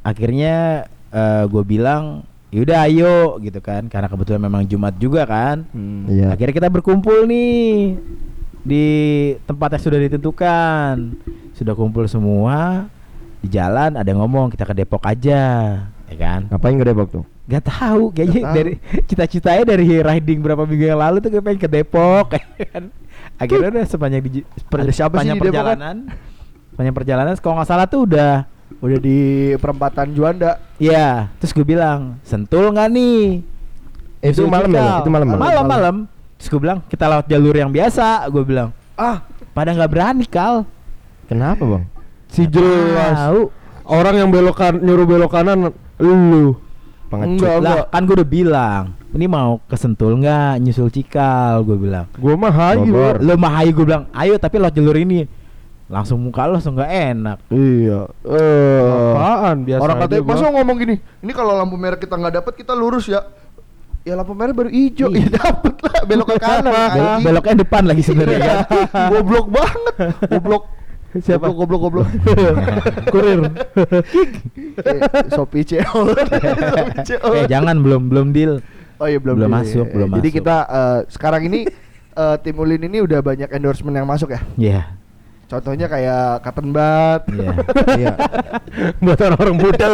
akhirnya 0.00 0.54
gue 1.46 1.62
bilang 1.62 2.24
yaudah 2.48 2.88
ayo 2.88 3.36
gitu 3.38 3.60
kan, 3.60 3.84
karena 3.86 4.08
kebetulan 4.08 4.40
memang 4.40 4.64
Jumat 4.64 4.96
juga 4.96 5.28
kan. 5.28 5.68
Hmm. 5.76 6.08
Iya. 6.08 6.32
Akhirnya 6.32 6.54
kita 6.56 6.68
berkumpul 6.72 7.28
nih 7.28 8.00
di 8.64 8.86
tempat 9.44 9.76
yang 9.76 9.82
sudah 9.84 10.00
ditentukan. 10.00 10.94
Sudah 11.52 11.76
kumpul 11.76 12.08
semua 12.08 12.88
di 13.40 13.48
jalan 13.48 13.92
ada 13.94 14.04
yang 14.04 14.24
ngomong 14.24 14.48
kita 14.48 14.64
ke 14.64 14.72
Depok 14.72 15.04
aja, 15.04 15.42
ya 16.08 16.16
kan? 16.16 16.48
Ngapain 16.48 16.76
ke 16.76 16.84
Depok 16.84 17.08
tuh? 17.12 17.24
Gak 17.46 17.62
tahu 17.62 18.10
kayaknya 18.10 18.42
tahu. 18.42 18.54
dari 18.54 18.72
cita-citanya 19.06 19.62
dari 19.64 19.86
riding 20.02 20.38
berapa 20.42 20.66
minggu 20.66 20.86
yang 20.88 20.98
lalu 20.98 21.22
tuh 21.22 21.30
gue 21.30 21.38
pengen 21.38 21.60
ke 21.62 21.68
Depok 21.70 22.26
kan. 22.34 22.82
Akhirnya 23.38 23.68
udah 23.70 23.86
sepanjang 23.86 24.22
di 24.22 24.42
per, 24.66 24.82
Ada 24.82 24.92
siapa 24.92 25.22
sih 25.22 25.30
sepanjang 25.30 25.36
di 25.36 25.44
Depok 25.44 25.54
kan? 25.54 25.76
perjalanan. 25.78 25.96
Sepanjang 26.74 26.94
perjalanan 26.94 27.32
kalau 27.38 27.54
nggak 27.56 27.68
salah 27.68 27.86
tuh 27.86 28.02
udah 28.04 28.32
Udah 28.76 28.98
di 28.98 29.18
perempatan 29.56 30.10
Juanda. 30.10 30.58
Iya, 30.76 31.30
terus 31.38 31.54
gue 31.54 31.62
bilang, 31.62 32.18
"Sentul 32.20 32.74
nggak 32.74 32.88
nih?" 32.90 33.40
Itu 34.20 34.42
Sentul 34.42 34.50
malam 34.50 34.68
ya, 34.68 34.74
Cikal." 34.74 34.82
Bang? 34.82 35.00
Itu 35.00 35.10
malam? 35.10 35.26
Malam, 35.32 35.64
malam. 35.64 35.96
Terus 36.36 36.48
gue 36.50 36.60
bilang, 36.60 36.78
"Kita 36.84 37.04
lewat 37.06 37.24
jalur 37.24 37.54
yang 37.54 37.70
biasa." 37.70 38.26
Gue 38.28 38.42
bilang, 38.42 38.74
Ah, 38.98 39.22
"Pada 39.54 39.70
nggak 39.70 39.86
berani, 39.86 40.26
Kal." 40.26 40.66
Kenapa 41.24 41.62
bang? 41.62 41.84
Si 42.26 42.42
jelas 42.44 43.16
orang 43.82 44.14
yang 44.18 44.28
belok 44.28 44.58
kan 44.58 44.74
nyuruh 44.76 45.06
belok 45.06 45.30
kanan 45.30 45.70
lu. 45.96 46.58
Pengecut. 47.06 47.46
Enggak, 47.46 47.56
lah 47.62 47.76
kan 47.88 48.02
gue 48.02 48.14
udah 48.18 48.28
bilang 48.28 48.82
ini 49.10 49.26
mau 49.26 49.62
kesentul 49.64 50.18
nggak 50.18 50.60
nyusul 50.60 50.90
cikal 50.90 51.64
gue 51.64 51.78
bilang 51.78 52.04
Gua 52.18 52.34
mah 52.36 52.52
hayu. 52.52 52.92
Lo 53.22 53.34
mah 53.34 53.62
ayo 53.62 53.70
gue 53.72 53.84
bilang 53.86 54.04
ayo 54.12 54.36
tapi 54.36 54.58
lo 54.58 54.68
jalur 54.68 54.94
ini 54.94 55.24
langsung 55.86 56.18
muka 56.18 56.50
lo 56.50 56.58
langsung 56.58 56.74
nggak 56.74 56.92
enak 57.14 57.38
Iya. 57.48 58.10
Eh. 58.26 58.82
Apaan 59.14 59.62
biasa 59.62 59.80
Orang 59.80 59.96
katanya 60.02 60.22
masa 60.26 60.46
ngomong 60.50 60.76
gini, 60.76 60.94
ini 60.98 61.32
kalau 61.32 61.54
lampu 61.54 61.78
merah 61.78 61.94
kita 61.94 62.18
nggak 62.18 62.42
dapat 62.42 62.52
kita 62.58 62.74
lurus 62.74 63.06
ya. 63.06 63.22
Ya 64.02 64.14
lampu 64.14 64.34
merah 64.34 64.54
baru 64.54 64.70
hijau, 64.70 65.10
ya 65.18 65.26
dapet 65.30 65.74
lah 65.82 66.02
belok 66.06 66.26
ke 66.34 66.36
kanan. 66.38 66.70
Bel- 66.70 66.90
anjing. 66.90 67.24
beloknya 67.26 67.54
depan 67.62 67.82
lagi 67.86 68.02
sebenarnya 68.02 68.38
kan 68.38 68.56
goblok 69.10 69.46
banget. 69.50 69.94
Goblok. 70.30 70.62
Siapa? 71.18 71.46
Goblok 71.46 71.80
goblok. 71.80 72.06
goblok. 72.06 72.08
Kurir. 73.12 73.40
Eh, 74.76 74.98
Shopee 75.28 75.62
CEO. 75.62 76.12
Eh 77.36 77.44
jangan 77.46 77.76
belum 77.76 78.08
belum 78.08 78.28
deal 78.30 78.58
Oh 78.96 79.04
iya 79.04 79.16
belum 79.16 79.36
Belum 79.36 79.50
iya, 79.50 79.56
masuk, 79.58 79.86
iya. 79.86 79.92
belum 79.92 80.08
Jadi 80.10 80.24
masuk. 80.24 80.38
kita 80.38 80.56
eh, 80.64 80.98
sekarang 81.08 81.42
ini 81.44 81.60
eh, 82.10 82.36
tim 82.40 82.56
Ulin 82.56 82.82
ini 82.82 82.98
udah 82.98 83.20
banyak 83.20 83.48
endorsement 83.50 83.92
yang 83.94 84.04
masuk 84.04 84.30
ya. 84.30 84.40
Iya 84.56 84.82
Contohnya 85.46 85.86
kayak 85.86 86.42
cotton 86.42 86.74
bud. 86.74 87.22
iya 87.30 87.50
Iya. 87.94 88.12
Buat 89.04 89.18
orang-orang 89.22 89.56
budal. 89.60 89.92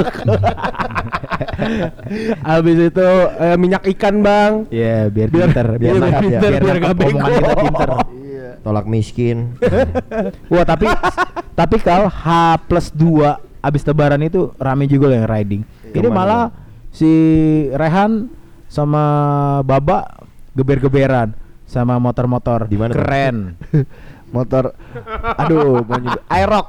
Habis 2.43 2.79
itu 2.89 3.09
eh, 3.37 3.57
minyak 3.57 3.83
ikan, 3.91 4.15
Bang. 4.21 4.53
Iya 4.69 5.09
biar 5.09 5.29
Biar- 5.29 5.51
pinter 5.51 5.67
biar 5.77 5.93
nangkap 5.95 6.23
pinter, 6.23 6.41
biar 6.43 6.53
biar 6.57 6.73
nangkap 6.73 6.89
nggak 6.89 6.97
bego. 6.97 7.11
omongan 7.13 7.33
kita 7.33 7.53
pinter 7.59 7.91
Iya. 7.93 8.32
Tolak 8.63 8.87
miskin. 8.87 9.59
Wah 10.53 10.63
tapi 10.63 10.87
tapi 11.53 11.77
kal 11.79 12.07
H 12.07 12.27
plus 12.65 12.89
2 12.91 13.35
abis 13.61 13.83
lebaran 13.83 14.19
itu 14.21 14.51
rame 14.57 14.87
juga 14.87 15.11
loh 15.11 15.17
yang 15.19 15.29
riding. 15.29 15.63
Ini 15.85 15.99
Ke 15.99 16.07
mana? 16.07 16.15
malah 16.15 16.43
si 16.89 17.11
Rehan 17.71 18.31
sama 18.67 19.05
Baba 19.61 20.07
geber-geberan 20.53 21.35
sama 21.65 21.99
motor-motor. 21.99 22.67
Di 22.67 22.77
mana 22.77 22.93
tuh? 22.93 23.01
Keren. 23.01 23.37
Motor 24.33 24.73
aduh 25.37 25.85
nyebut 25.85 26.25
Aerox. 26.25 26.67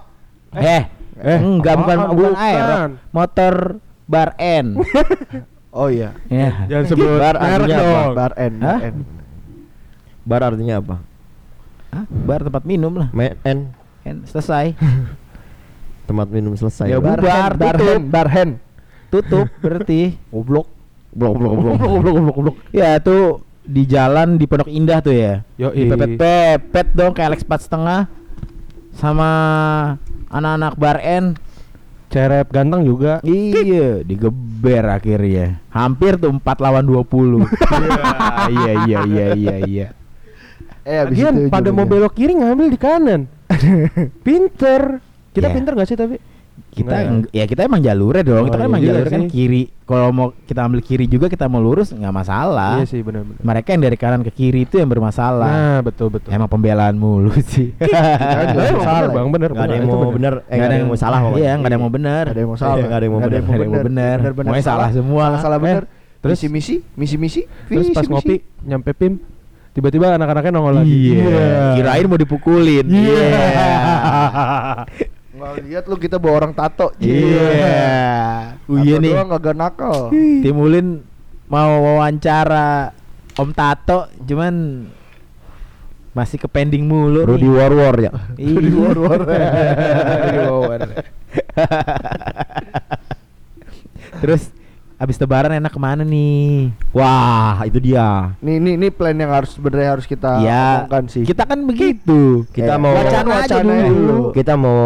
eh, 0.51 0.83
Eh, 1.15 1.39
enggak 1.39 1.79
bukan 1.79 1.97
bukan. 2.11 2.33
Aerox, 2.35 2.89
motor 3.09 3.53
Bar 4.03 4.29
N. 4.35 4.75
Oh 5.73 5.89
iya. 5.89 6.13
ya. 6.27 6.69
Jangan 6.69 6.85
sebut 6.85 7.17
Bar 7.17 7.33
artinya 7.33 7.57
apa? 7.73 7.81
dong. 7.81 8.11
Bar? 8.13 8.31
N. 8.37 8.53
Bar 10.21 10.41
artinya 10.43 10.75
apa? 10.77 10.95
Hah? 11.93 12.05
Bar 12.09 12.41
tempat 12.41 12.63
minum 12.65 12.89
lah. 12.97 13.13
Me- 13.13 13.37
N 13.45 13.69
N 14.01 14.25
selesai. 14.25 14.73
tempat 16.09 16.27
minum 16.33 16.57
selesai. 16.57 16.89
Ya, 16.89 16.97
Bar 16.97 17.21
Bar 17.21 17.53
tutup. 17.53 17.85
Hen, 17.85 18.01
Bar 18.09 18.27
Hen. 18.33 18.49
Tutup 19.13 19.47
berarti. 19.61 20.17
Goblok. 20.33 20.65
Blok 21.13 21.33
blok 21.37 21.53
blok. 21.53 21.75
Goblok, 21.77 21.77
goblok, 21.93 22.13
goblok, 22.17 22.35
goblok. 22.35 22.55
Ya 22.73 22.97
tuh 22.97 23.45
di 23.61 23.85
jalan 23.85 24.41
di 24.41 24.49
Pondok 24.49 24.67
Indah 24.73 24.99
tuh 25.05 25.13
ya. 25.13 25.45
Yoi. 25.61 25.85
Dipepet-pepet 25.85 26.87
dong 26.97 27.13
kayak 27.13 27.37
Alex 27.37 27.45
4 27.45 27.65
setengah 27.69 28.09
sama 28.97 29.29
anak-anak 30.33 30.73
bar 30.75 30.97
N. 30.99 31.37
Cerep 32.09 32.53
ganteng 32.53 32.85
juga. 32.85 33.21
Iya, 33.25 34.05
digeber 34.05 34.85
akhirnya. 34.85 35.61
Hampir 35.73 36.17
tuh 36.21 36.29
4 36.29 36.45
lawan 36.61 36.85
20. 36.85 37.41
iya, 38.53 38.71
iya, 38.85 38.99
iya, 39.05 39.25
iya, 39.33 39.55
iya. 39.65 39.87
Eh 40.83 40.97
habis 40.99 41.15
Lagian 41.15 41.33
itu 41.37 41.49
pada 41.49 41.69
mau 41.69 41.83
belok 41.83 42.13
kiri 42.13 42.33
ngambil 42.33 42.67
di 42.67 42.77
kanan. 42.77 43.21
pinter. 44.19 44.99
Kita 45.31 45.47
Iya. 45.47 45.55
pinter 45.55 45.71
gak 45.73 45.87
sih 45.87 45.95
tapi? 45.95 46.15
Kita 46.69 46.89
Nggak 46.89 47.29
ya? 47.29 47.41
ya 47.41 47.45
kita 47.45 47.61
emang 47.63 47.81
jalurnya 47.81 48.21
dong. 48.23 48.35
Oh, 48.35 48.45
kita 48.45 48.57
kan 48.57 48.61
iya 48.61 48.69
emang 48.69 48.81
juga 48.81 48.91
jalurnya 48.93 49.09
kan 49.11 49.21
sih. 49.21 49.29
kiri. 49.31 49.61
Kalau 49.83 50.07
mau 50.09 50.27
kita 50.39 50.61
ambil 50.63 50.81
kiri 50.81 51.05
juga 51.05 51.25
kita 51.25 51.45
mau 51.45 51.57
lurus 51.57 51.89
nggak 51.89 52.09
masalah. 52.11 52.77
Iya 52.77 52.85
sih 52.87 53.01
benar-benar. 53.01 53.41
Mereka 53.41 53.67
yang 53.69 53.81
dari 53.83 53.97
kanan 53.97 54.21
ke 54.21 54.31
kiri 54.31 54.59
itu 54.63 54.75
yang 54.75 54.85
bermasalah. 54.87 55.49
Nah, 55.49 55.79
betul 55.81 56.09
betul. 56.09 56.29
Emang 56.29 56.45
pembelaan 56.45 56.93
mulu 56.93 57.29
sih. 57.43 57.73
Kan 57.73 57.89
Eh, 57.89 58.45
nggak 58.51 58.65
emang 58.69 58.85
salah. 58.85 59.09
Bang, 59.09 59.29
bener. 59.29 59.49
Gak 59.49 59.65
ada 59.65 59.73
yang 59.73 59.85
mau 59.85 60.09
bener, 60.09 60.33
eh 60.45 60.55
gak 60.55 60.65
ada 60.65 60.75
yang 60.75 60.87
mau 60.87 60.97
salah. 60.97 61.19
Iya, 61.31 61.51
nggak 61.55 61.69
ada 61.69 61.73
yang 61.73 61.83
mau 61.83 61.93
benar. 61.93 62.23
Ada 62.25 62.39
yang 62.39 62.49
mau 62.49 62.57
salah. 62.57 62.75
Iya, 62.75 62.83
nggak 62.83 62.97
ada 62.97 63.05
yang 63.05 63.13
mau 63.13 63.19
Nggak 63.19 63.29
bener. 63.29 63.41
Nggak 63.41 63.53
ada 63.53 63.61
yang 63.61 63.73
mau 63.73 63.85
bener. 63.85 64.17
Bener-bener 64.19 64.45
Semuanya 64.49 64.65
salah 64.65 64.89
semua. 64.89 65.25
Salah, 65.37 65.57
Eh, 65.57 65.63
bener. 65.63 65.83
terus- 66.21 66.41
misi 66.41 66.47
misi 66.49 66.75
misi 66.93 67.15
misi. 67.19 67.41
Terus 67.67 67.87
pas 67.91 68.05
ngopi 68.05 68.35
nyampe 68.63 68.93
PIM 68.93 69.13
tiba-tiba 69.73 70.13
anak-anaknya 70.13 70.51
nongol 70.53 70.85
lagi. 70.85 71.17
Iya. 71.17 71.75
Kirain 71.75 72.05
mau 72.05 72.19
dipukulin. 72.21 72.85
Iya. 72.85 73.25
Nggak 75.33 75.53
lihat 75.65 75.83
lu 75.89 75.97
kita 75.97 76.21
bawa 76.21 76.45
orang 76.45 76.53
tato. 76.53 76.93
Iya. 77.01 78.53
Iya 78.69 78.95
Tato 78.95 79.01
nih. 79.01 79.13
doang 79.17 79.29
kagak 79.33 79.55
nakal. 79.57 79.97
Tim 80.13 80.55
Ulin 80.61 80.87
mau 81.49 81.71
wawancara 81.83 82.93
Om 83.33 83.49
Tato 83.51 84.07
cuman 84.23 84.85
masih 86.13 86.37
ke 86.37 86.45
pending 86.45 86.85
mulu 86.85 87.25
Rudy 87.25 87.49
nih. 87.49 87.57
War 87.57 87.73
War 87.73 87.95
ya. 87.97 88.11
Iya. 88.37 88.53
Rudy 88.61 88.71
War 88.77 88.97
War. 89.01 89.19
Rudy 90.21 90.37
War 90.37 90.59
War. 90.69 90.81
Terus 94.21 94.53
abis 94.95 95.17
lebaran 95.17 95.51
enak 95.53 95.69
ke 95.69 95.77
mana 95.77 96.01
nih? 96.01 96.71
Wah, 96.91 97.59
itu 97.63 97.77
dia. 97.77 98.33
Nih 98.39 98.57
nih 98.57 98.75
nih 98.77 98.89
plan 98.89 99.13
yang 99.13 99.29
harus 99.29 99.51
sebenarnya 99.51 99.89
harus 99.91 100.05
kita 100.05 100.39
ya, 100.39 100.83
omongkan 100.83 101.03
sih. 101.07 101.23
kita 101.23 101.43
kan 101.43 101.59
begitu. 101.63 102.47
Kita 102.49 102.75
Eh, 102.75 102.79
mau 102.79 102.91
wacana 102.91 103.41
aja 103.41 103.59
wacana 103.59 103.73
dulu. 103.83 104.15
Kita 104.31 104.53
mau 104.55 104.81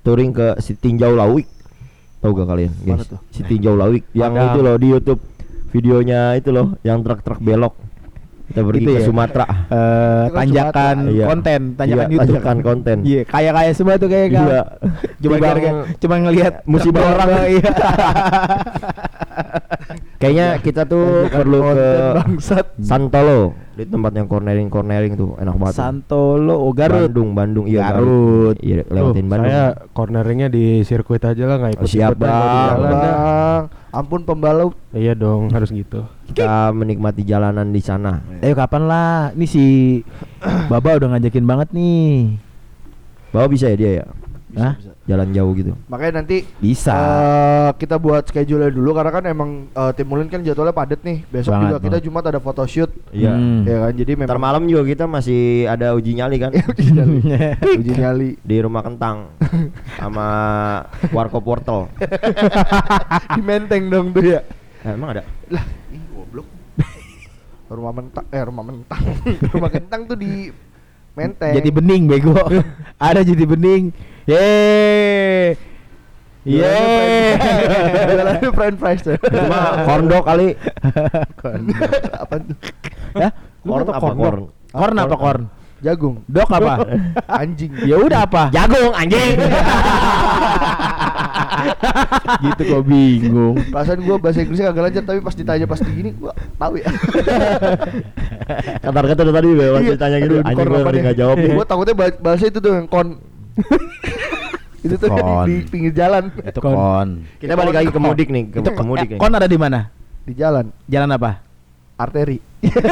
touring 0.00 0.30
ke 0.30 0.48
si 0.58 0.72
Tinjau 0.74 1.12
Lawik. 1.12 1.44
Tahu 2.18 2.32
gak 2.32 2.48
kalian, 2.48 2.72
Mana 2.82 2.96
guys? 2.98 3.06
tuh? 3.06 3.20
Si 3.28 3.40
Tinjau 3.42 3.74
Lawik 3.74 4.08
yang 4.12 4.32
Ada. 4.32 4.44
itu 4.46 4.58
loh 4.60 4.76
di 4.76 4.88
YouTube 4.88 5.20
videonya 5.68 6.34
itu 6.34 6.48
loh 6.48 6.78
yang 6.80 7.00
truk-truk 7.00 7.36
belok. 7.38 7.76
Kita 8.54 8.62
pergi 8.62 8.86
Itu 8.86 8.90
ke 8.94 9.00
ya? 9.02 9.06
Sumatera. 9.10 9.46
Eh, 9.50 9.56
kan 10.30 10.38
tanjakan 10.38 10.94
Sumatera. 10.94 11.10
Iya. 11.10 11.24
konten, 11.26 11.60
tanjakan 11.74 12.06
Iya, 12.06 12.14
YouTube. 12.14 12.30
tanjakan 12.30 12.58
konten. 12.62 12.96
Iya, 13.02 13.20
kaya-kaya 13.26 13.70
semua 13.74 13.94
tuh 13.98 14.06
kayak 14.06 14.28
Iya. 14.30 14.62
Cuma 15.18 15.36
gara-gara 15.42 15.82
cuma 15.98 16.14
ngelihat 16.22 16.54
musibah 16.62 17.02
orang. 17.02 17.28
Iya. 17.58 17.70
Kayaknya 20.24 20.48
kita 20.64 20.82
tuh 20.88 21.28
perlu 21.28 21.58
ke 21.76 21.88
bangsat. 22.16 22.64
Santolo 22.80 23.52
di 23.74 23.84
tempat 23.84 24.14
yang 24.14 24.30
cornering 24.30 24.70
cornering 24.70 25.18
tuh 25.18 25.34
enak 25.36 25.58
banget. 25.58 25.74
Santolo, 25.76 26.54
oh 26.56 26.72
Garut. 26.72 27.10
Bandung, 27.10 27.36
Bandung, 27.36 27.66
iya 27.68 27.92
Garut. 27.92 28.56
Iya, 28.62 28.86
Tuh, 28.86 28.94
lewatin 28.94 29.26
Bandung. 29.28 29.50
Saya 29.50 29.64
corneringnya 29.92 30.48
di 30.48 30.80
sirkuit 30.86 31.20
aja 31.20 31.44
lah 31.44 31.56
nggak 31.60 31.72
ikut 31.76 31.84
Oh, 31.84 31.90
siap, 31.90 32.16
Bang. 32.16 32.78
Bang, 32.80 33.62
ampun 33.92 34.22
pembalap. 34.24 34.72
Iya 34.96 35.12
dong, 35.18 35.50
harus 35.52 35.74
gitu. 35.74 36.06
Kita 36.30 36.70
menikmati 36.72 37.26
jalanan 37.26 37.68
di 37.74 37.82
sana. 37.84 38.22
Ayo 38.40 38.54
kapan 38.56 38.82
lah? 38.88 39.34
Ini 39.34 39.44
si 39.44 39.64
Baba 40.70 40.96
udah 40.96 41.18
ngajakin 41.18 41.44
banget 41.44 41.68
nih. 41.74 42.38
Bawa 43.34 43.50
bisa 43.50 43.66
ya 43.68 43.76
dia 43.76 43.90
ya? 44.00 44.06
Hah? 44.54 44.74
Jalan 45.04 45.36
jauh 45.36 45.52
gitu. 45.52 45.76
Makanya 45.92 46.24
nanti 46.24 46.48
Bisa. 46.56 46.96
eh, 46.96 47.70
kita 47.76 48.00
buat 48.00 48.24
schedule 48.24 48.72
dulu 48.72 48.96
karena 48.96 49.12
kan 49.12 49.24
emang 49.28 49.68
eh, 49.68 49.92
tim 49.92 50.08
Ulin 50.08 50.32
kan 50.32 50.40
jadwalnya 50.40 50.72
padet 50.72 51.04
nih. 51.04 51.20
Besok 51.28 51.52
Banget, 51.52 51.68
juga 51.68 51.78
kita. 51.84 51.96
Jumat 52.08 52.24
ada 52.24 52.40
photoshoot. 52.40 52.88
Iya. 53.12 53.36
Hmm. 53.36 53.68
Ya 53.68 53.76
kan 53.84 53.92
jadi 53.92 54.12
memang 54.16 54.32
Ntar 54.32 54.40
malam 54.40 54.64
juga 54.64 54.82
kita 54.88 55.04
masih 55.04 55.68
ada 55.68 55.92
uji 55.92 56.16
nyali 56.16 56.36
kan 56.40 56.56
uji 56.72 56.88
nyali. 56.96 57.18
uji 57.84 57.92
nyali. 58.00 58.30
di 58.40 58.56
rumah 58.64 58.80
kentang 58.80 59.28
sama 60.00 60.26
warkop 61.12 61.44
wortel. 61.44 61.92
Di 63.36 63.42
Menteng 63.44 63.92
dong 63.92 64.16
tuh 64.16 64.24
ya. 64.24 64.40
Eh, 64.84 64.92
emang 64.96 65.12
ada? 65.12 65.22
Lah, 65.52 65.64
ih 65.92 66.00
goblok. 66.12 66.48
rumah 67.68 67.92
mentang 67.92 68.24
eh 68.30 68.40
rumah 68.40 68.64
mentang. 68.64 69.02
rumah 69.52 69.68
kentang 69.68 70.08
tuh 70.08 70.16
di 70.16 70.48
Menteng. 71.12 71.54
Jadi 71.60 71.68
bening 71.68 72.08
bego. 72.08 72.32
Ada 72.96 73.20
jadi 73.20 73.44
bening. 73.44 74.13
Yeay. 74.24 75.52
Yeay. 76.44 77.36
Jualannya 78.08 78.50
french 78.56 78.78
fries 78.80 79.00
tuh. 79.04 79.16
Cuma 79.20 79.84
corn 79.84 80.04
dog 80.08 80.24
kali. 80.24 80.48
apa 82.24 82.34
tuh? 82.40 82.56
Hah? 83.20 83.30
Corn 83.64 83.84
apa 83.88 84.08
corn? 84.16 84.42
Korn 84.72 84.96
apa 84.96 85.16
korn? 85.16 85.42
Jagung. 85.84 86.24
Dok 86.24 86.48
apa? 86.48 86.88
Anjing. 87.28 87.72
ya 87.84 88.00
udah 88.00 88.24
apa? 88.24 88.48
Jagung 88.48 88.96
anjing. 88.96 89.36
gitu 92.48 92.62
kok 92.64 92.82
bingung. 92.88 93.56
Perasaan 93.68 94.00
gua 94.04 94.16
bahasa 94.16 94.40
Inggrisnya 94.40 94.72
kagak 94.72 94.84
lancar 94.88 95.02
tapi 95.04 95.20
pas 95.20 95.36
ditanya 95.36 95.66
pas 95.68 95.80
gini 95.84 96.16
gua 96.16 96.32
tahu 96.56 96.80
ya. 96.80 96.88
Kata-kata 98.80 99.20
dari 99.20 99.32
tadi 99.32 99.46
gue 99.52 99.68
waktu 99.68 99.92
ditanya 99.96 100.18
gitu, 100.24 100.34
anjing 100.40 100.66
gue 100.68 101.00
nggak 101.04 101.18
jawab 101.20 101.36
nih. 101.36 101.52
Gua 101.52 101.66
takutnya 101.68 101.94
bah- 101.96 102.20
bahasa 102.20 102.44
itu 102.48 102.58
tuh 102.60 102.72
yang 102.72 102.88
kon. 102.88 103.08
itu 104.84 104.94
tuh 105.00 105.08
Kon. 105.08 105.46
di, 105.48 105.54
di 105.64 105.64
pinggir 105.64 105.92
jalan. 105.96 106.28
Itu 106.36 106.60
kon. 106.60 107.24
Kita 107.40 107.54
balik 107.56 107.74
lagi 107.74 107.88
ke 107.88 108.00
mudik 108.00 108.28
nih, 108.28 108.44
ke, 108.52 108.58
Itu 108.60 108.70
ke 108.74 108.82
mudik 108.84 109.08
eh, 109.08 109.12
nih. 109.16 109.20
kon 109.20 109.32
ada 109.32 109.48
di 109.48 109.56
mana? 109.56 109.88
Di 110.24 110.32
jalan 110.36 110.68
Jalan 110.86 111.10
apa? 111.14 111.30
arteri. 111.94 112.42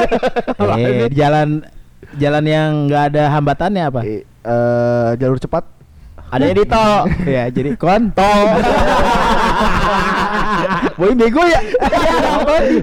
eh, 0.79 1.11
di 1.11 1.17
jalan 1.19 1.59
jalan 2.15 2.45
yang 2.47 2.71
nggak 2.87 3.05
ada 3.13 3.23
hambatannya 3.35 3.83
apa? 3.83 4.01
Eh, 4.07 4.23
eh, 4.25 5.09
jalur 5.19 5.43
cepat. 5.43 5.65
Adanya 6.33 6.55
di 6.57 6.65
tol. 6.65 7.05
ya, 7.37 7.45
jadi 7.53 7.77
kon 7.77 8.09
Tol. 8.17 8.47
Boim 10.97 11.17
bego 11.19 11.45
ya. 11.45 11.61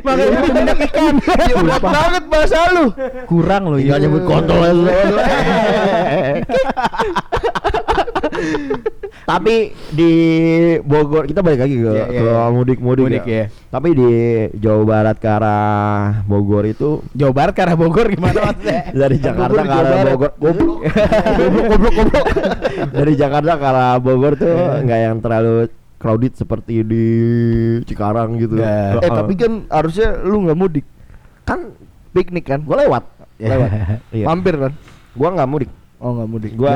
Makanya 0.05 0.39
minyak 0.53 0.77
ikan. 0.91 1.15
Ya 1.49 1.55
berat 1.57 1.81
banget 1.81 2.23
bahasa 2.29 2.59
lu. 2.77 2.85
Kurang 3.25 3.63
loh 3.73 3.77
Tinggal 3.81 3.97
ya. 3.97 4.03
nyebut 4.05 4.23
kontol. 4.29 4.77
Tapi 9.21 9.55
di 9.91 10.11
Bogor 10.81 11.23
kita 11.23 11.39
balik 11.39 11.61
lagi 11.61 11.75
ke 11.77 11.85
Iya, 11.85 12.05
iya, 12.07 12.19
ke 12.19 12.25
iya. 12.25 12.45
mudik-mudik 12.49 13.03
Mudik, 13.05 13.23
ya. 13.23 13.35
ya. 13.35 13.45
Tapi 13.69 13.89
di 13.93 14.09
Jawa 14.55 14.83
Barat 14.83 15.17
ke 15.17 15.29
arah 15.29 16.25
Bogor 16.25 16.65
itu 16.65 17.05
Jawa 17.13 17.33
Barat 17.33 17.53
ke 17.53 17.61
arah 17.61 17.75
Bogor 17.75 18.09
gimana 18.09 18.49
maksudnya? 18.49 18.89
dari 19.05 19.17
Jakarta 19.17 19.61
ke 19.61 19.75
arah. 19.75 20.03
Bogor 20.09 20.31
goblok 20.33 20.79
goblok 21.37 21.65
goblok 21.69 21.93
goblok 21.93 22.25
dari 22.97 23.13
Jakarta 23.13 23.53
ke 23.53 23.65
arah 23.65 23.93
Bogor 23.97 24.33
tuh 24.33 24.53
nggak 24.81 24.99
yang 24.99 25.17
terlalu 25.19 25.53
crowded 25.99 26.33
seperti 26.33 26.81
di 26.81 27.05
Cikarang 27.83 28.39
gitu 28.39 28.55
Nggak. 28.57 29.03
Eh 29.03 29.09
tapi 29.11 29.33
kan 29.35 29.51
harusnya 29.67 30.15
lu 30.21 30.47
nggak 30.47 30.57
mudik. 30.57 30.85
kan 31.43 31.69
Piknik 32.09 32.45
kan? 32.45 32.65
gua 32.65 32.81
lewat 32.81 33.03
lewat 33.37 33.69
iya. 34.17 34.25
Mampir 34.25 34.57
kan? 34.57 34.71
gua 35.13 35.29
nggak 35.33 35.49
mudik 35.49 35.69
Oh 35.99 36.15
nggak 36.15 36.27
mudik. 36.27 36.51
gua 36.55 36.71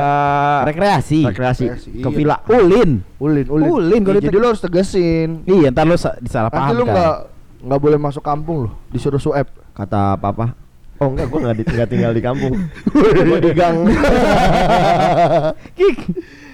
Rekreasi. 0.67 1.23
rekreasi 1.23 1.63
Rekreasi, 1.65 1.89
ke 1.95 2.03
iya. 2.03 2.11
villa 2.11 2.37
Ulin. 2.45 2.99
Ulin, 3.17 3.47
ulin. 3.47 3.69
Ulin, 3.69 4.01
Ya, 4.05 4.19
jadi 4.21 4.35
lu 4.35 4.45
harus 4.45 4.59
tegesin. 4.59 5.43
Iya, 5.43 5.71
ntar 5.71 5.83
lu 5.83 5.95
sa- 5.95 6.19
disalah 6.19 6.47
Nanti 6.47 6.59
paham 6.59 6.75
lu 6.75 6.83
kan. 6.83 6.91
nggak 6.91 7.15
nggak 7.63 7.79
boleh 7.79 7.95
masuk 7.97 8.19
kampung 8.19 8.67
lu, 8.67 8.71
disuruh 8.89 9.17
suap. 9.17 9.47
kata 9.73 10.13
papa 10.15 10.53
oh 10.99 11.07
enggak 11.09 11.25
gua 11.25 11.39
nggak 11.41 11.55
di- 11.57 11.67
tinggal 11.89 12.11
di 12.11 12.21
kampung 12.21 12.53
gua 13.25 13.39
di 13.39 13.51
gang 13.53 13.77
Kik. 15.77 15.97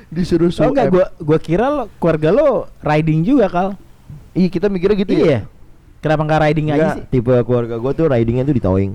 disuruh 0.07 0.47
Oh 0.47 0.53
suap. 0.55 0.69
enggak, 0.69 0.88
gua 0.89 1.05
gua 1.17 1.38
kira 1.38 1.65
lo, 1.67 1.83
keluarga 1.97 2.29
lo 2.29 2.49
riding 2.79 3.21
juga 3.23 3.45
kal. 3.47 3.67
Iya 4.31 4.47
kita 4.47 4.65
mikirnya 4.67 4.97
gitu 4.99 5.13
ya. 5.15 5.25
iya. 5.25 5.39
Kenapa 5.99 6.21
nggak 6.23 6.41
riding 6.45 6.67
aja 6.69 6.77
Enggak, 6.79 6.95
sih? 6.95 7.03
tipe 7.11 7.33
keluarga 7.43 7.75
gua 7.75 7.91
tuh 7.91 8.05
ridingnya 8.07 8.43
tuh 8.43 8.53
di 8.53 8.61
towing 8.61 8.91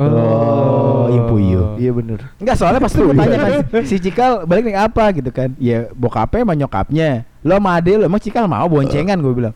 Oh, 0.00 1.12
impuyo. 1.12 1.76
Iya 1.76 1.92
bener. 1.92 2.18
Enggak, 2.40 2.56
soalnya 2.56 2.80
pasti 2.80 3.04
gue 3.04 3.12
tanya 3.12 3.36
kan 3.36 3.52
si 3.84 3.96
Cikal 4.00 4.48
balik 4.48 4.64
naik 4.64 4.80
apa 4.80 5.04
gitu 5.12 5.28
kan. 5.28 5.52
Ya 5.60 5.92
bokapnya 5.92 6.40
sama 6.42 6.54
nyokapnya. 6.56 7.08
Lo 7.44 7.54
sama 7.54 7.76
ade 7.76 7.92
lo 8.00 8.04
emang 8.08 8.20
Cikal 8.20 8.48
mau 8.48 8.64
boncengan 8.64 9.20
gue 9.20 9.34
bilang. 9.36 9.54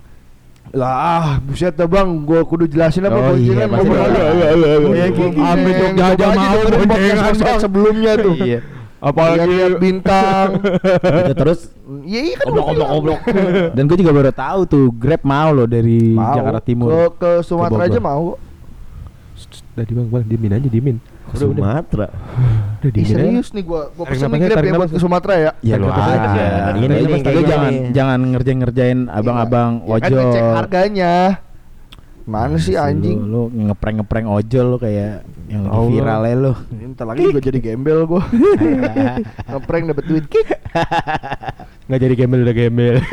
Lah, 0.74 1.38
buset 1.38 1.70
dah 1.70 1.86
bang, 1.86 2.08
gua 2.26 2.42
kudu 2.42 2.66
jelasin 2.66 3.06
apa 3.06 3.14
Oh, 3.14 3.30
boncengan 3.30 3.68
iya, 3.68 3.78
gua 3.78 3.78
iya, 3.78 3.94
iya, 3.94 4.08
"Iya, 4.10 4.52
iya, 4.58 5.06
iya, 5.06 5.06
iya. 5.06 5.52
Ambil 5.54 5.72
dong 5.78 5.92
jajah 5.94 6.28
mau 6.34 6.58
boncengan, 6.66 7.56
sebelumnya 7.62 8.12
tuh. 8.18 8.34
Iya. 8.34 8.58
Apalagi 8.98 9.52
Lihat 9.52 9.76
bintang. 9.78 10.48
itu 11.20 11.34
terus 11.36 11.60
Iya 12.08 12.20
iya 12.24 12.34
kan 12.40 12.48
oblok 12.48 12.88
oblok 12.88 13.20
Dan 13.76 13.84
gue 13.84 14.00
juga 14.00 14.16
baru 14.16 14.32
tahu 14.32 14.60
tuh 14.64 14.84
Grab 14.96 15.20
mau 15.20 15.52
lo 15.52 15.68
dari 15.68 16.16
Mau. 16.16 16.32
Jakarta 16.32 16.60
Timur. 16.64 16.88
Ke, 16.88 17.00
ke 17.20 17.30
Sumatera 17.44 17.84
aja 17.84 18.00
mau. 18.00 18.40
Tadi 19.74 19.90
bang, 19.90 20.06
bang 20.06 20.22
diemin 20.22 20.52
aja 20.54 20.68
diemin. 20.70 20.96
Udah, 21.34 21.46
udah. 21.50 21.62
Sumatera 21.66 22.06
Udah 22.78 22.90
diemin 22.94 23.10
aja. 23.10 23.14
serius 23.18 23.48
nih 23.50 23.64
gua 23.66 23.90
gua 23.90 24.04
Tarik 24.06 24.14
pesen 24.22 24.30
nih 24.30 24.40
Grab 24.46 24.62
ya 24.62 24.72
buat 24.78 24.90
ke 24.94 25.00
Sumatera 25.02 25.34
ya. 25.34 25.50
Ya 25.66 25.74
nafas 25.82 26.06
aja. 26.14 26.44
Ini, 26.78 26.84
Ini, 26.86 26.94
ini, 26.94 27.18
lu 27.26 27.40
ini. 27.42 27.50
jangan 27.50 27.72
jangan 27.90 28.18
ngerjain 28.30 28.58
ngerjain 28.62 28.98
abang-abang 29.10 29.70
Ya 29.82 29.98
kan 29.98 30.10
ngecek 30.14 30.42
harganya. 30.54 31.12
Mana 32.24 32.56
sih 32.56 32.72
anjing? 32.72 33.20
Lu, 33.20 33.52
lu 33.52 33.68
ngeprank 33.68 34.00
ngeprank 34.00 34.24
ojol 34.24 34.66
lu 34.72 34.78
kayak 34.80 35.28
yang 35.44 35.68
lagi 35.68 35.76
Allah. 35.76 35.90
viral 35.92 36.20
ya 36.24 36.34
lu. 36.40 36.52
Ntar 36.90 37.04
lagi 37.04 37.20
juga 37.22 37.40
jadi 37.42 37.58
gembel 37.60 37.98
gua. 38.08 38.24
Ngeprank 39.52 39.84
dapet 39.92 40.04
duit. 40.08 40.24
Nggak 41.84 42.00
jadi 42.00 42.14
gembel 42.16 42.40
udah 42.42 42.56
gembel. 42.56 42.94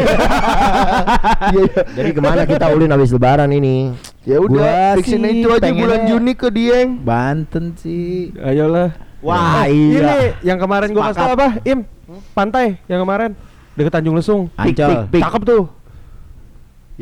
Iya. 1.41 1.67
iya. 1.67 1.81
jadi 1.91 2.09
ke 2.13 2.21
mana 2.21 2.45
kita 2.45 2.69
ulin 2.69 2.87
habis 2.87 3.09
lebaran 3.09 3.49
ini 3.49 3.91
Ya 4.23 4.37
udah, 4.37 4.95
fixin 4.95 5.25
itu 5.25 5.49
aja 5.49 5.73
bulan 5.73 6.05
Juni 6.05 6.31
ke 6.31 6.47
Dieng. 6.47 7.01
Banten 7.01 7.73
sih. 7.75 8.31
Ayolah. 8.37 8.93
Wah, 9.19 9.65
Eh, 9.65 9.73
iya. 9.73 9.99
Ini 9.99 10.15
yang 10.45 10.57
kemarin 10.57 10.93
gua 10.93 11.11
kasih 11.11 11.33
apa? 11.33 11.47
Im, 11.61 11.83
pantai 12.31 12.79
yang 12.87 13.01
kemarin 13.01 13.35
deket 13.75 13.91
Tanjung 13.91 14.15
Lesung. 14.15 14.47
Ancol. 14.55 14.71
pik, 14.71 14.97
pik. 15.11 15.21
Cakep 15.21 15.41
tuh. 15.43 15.63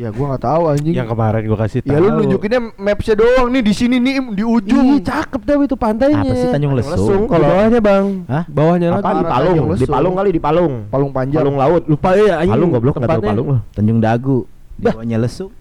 Ya 0.00 0.08
gua 0.08 0.32
nggak 0.32 0.44
tahu 0.48 0.62
anjing. 0.72 0.96
Yang 0.96 1.12
kemarin 1.12 1.40
gua 1.44 1.58
kasih 1.60 1.84
tahu. 1.84 1.92
Ya 1.92 2.00
lu 2.00 2.08
nunjukinnya 2.16 2.60
mapsnya 2.80 3.14
doang 3.20 3.52
nih 3.52 3.60
di 3.60 3.72
sini 3.76 4.00
nih 4.00 4.16
di 4.32 4.40
ujung. 4.40 4.96
Ih, 4.96 5.04
cakep 5.04 5.40
dah 5.44 5.60
itu 5.60 5.76
pantainya. 5.76 6.24
Apa 6.24 6.32
sih 6.32 6.48
Tanjung 6.48 6.72
Lesung. 6.72 6.96
Lesung? 6.96 7.22
Di 7.28 7.32
Kalau- 7.36 7.50
bawahnya 7.52 7.80
bang. 7.84 8.04
Hah? 8.24 8.44
Bawahnya 8.48 8.88
apa 8.96 9.04
lagi. 9.04 9.20
di 9.20 9.28
Palung 9.28 9.76
di. 9.76 9.84
Palung 9.84 10.14
kali 10.16 10.30
di 10.32 10.40
Palung 10.40 10.72
Palung 10.88 11.12
panjang. 11.12 11.44
Palung 11.44 11.60
laut 11.60 11.84
Lupa 11.84 12.16
ya 12.16 12.40
anjing. 12.40 12.56
Palung 12.56 12.70
goblok 12.72 12.96
nggak 12.96 13.12
tahu. 13.12 13.22
Palung 13.28 13.46
loh 13.52 13.60
Tanjung 13.76 14.00
Dagu. 14.00 14.48
Di 14.80 14.88
bawahnya 14.88 15.20
Lesung. 15.20 15.52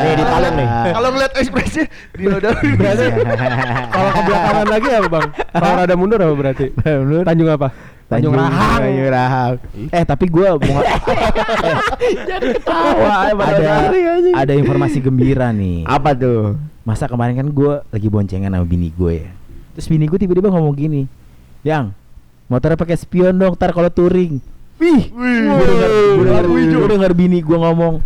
Nih, 0.00 0.14
di 0.16 0.24
Palung 0.24 0.54
nih. 0.56 0.68
Kalau 0.96 1.08
ngeliat 1.12 1.32
ekspresinya 1.36 1.84
dinodalin. 2.16 2.72
Berarti 2.80 3.04
kalau 3.92 4.08
ke 4.08 4.20
belakangan 4.24 4.66
lagi 4.72 4.88
apa 4.88 5.08
bang? 5.12 5.28
Kalau 5.52 5.74
rada 5.76 5.94
mundur 6.00 6.18
apa 6.24 6.32
berarti? 6.32 6.66
Mundur. 6.80 7.28
Tanjung 7.28 7.52
apa? 7.52 7.68
Tanjung 8.10 8.34
Rahang. 8.34 8.80
Tanjung 8.82 9.10
Rahang. 9.14 9.54
Eh 9.94 10.02
tapi 10.02 10.26
gua 10.26 10.58
mau 10.58 10.82
Tawa 12.66 13.30
ada 13.30 13.94
ada 14.34 14.52
informasi 14.58 14.98
gembira 14.98 15.54
nih. 15.54 15.86
apa 15.86 16.10
tuh 16.18 16.58
Masa 16.82 17.06
kemarin 17.06 17.38
kan 17.38 17.48
gua 17.54 17.86
lagi 17.94 18.10
boncengan 18.10 18.50
sama 18.50 18.66
bini 18.66 18.90
gue 18.90 19.22
ya. 19.22 19.30
Terus 19.76 19.86
bini 19.86 20.08
gue 20.10 20.18
tiba-tiba 20.18 20.50
ngomong 20.50 20.74
gini, 20.74 21.06
"Yang, 21.62 21.94
motornya 22.50 22.74
pakai 22.74 22.96
spion 22.98 23.36
dong, 23.36 23.54
ntar 23.54 23.70
kalau 23.70 23.92
touring." 23.92 24.42
Wih, 24.80 25.12
gue 25.12 25.64
denger, 25.70 26.44
gue 26.48 26.88
gue 26.88 27.14
bini 27.14 27.44
gue 27.44 27.52
ngomong 27.54 28.00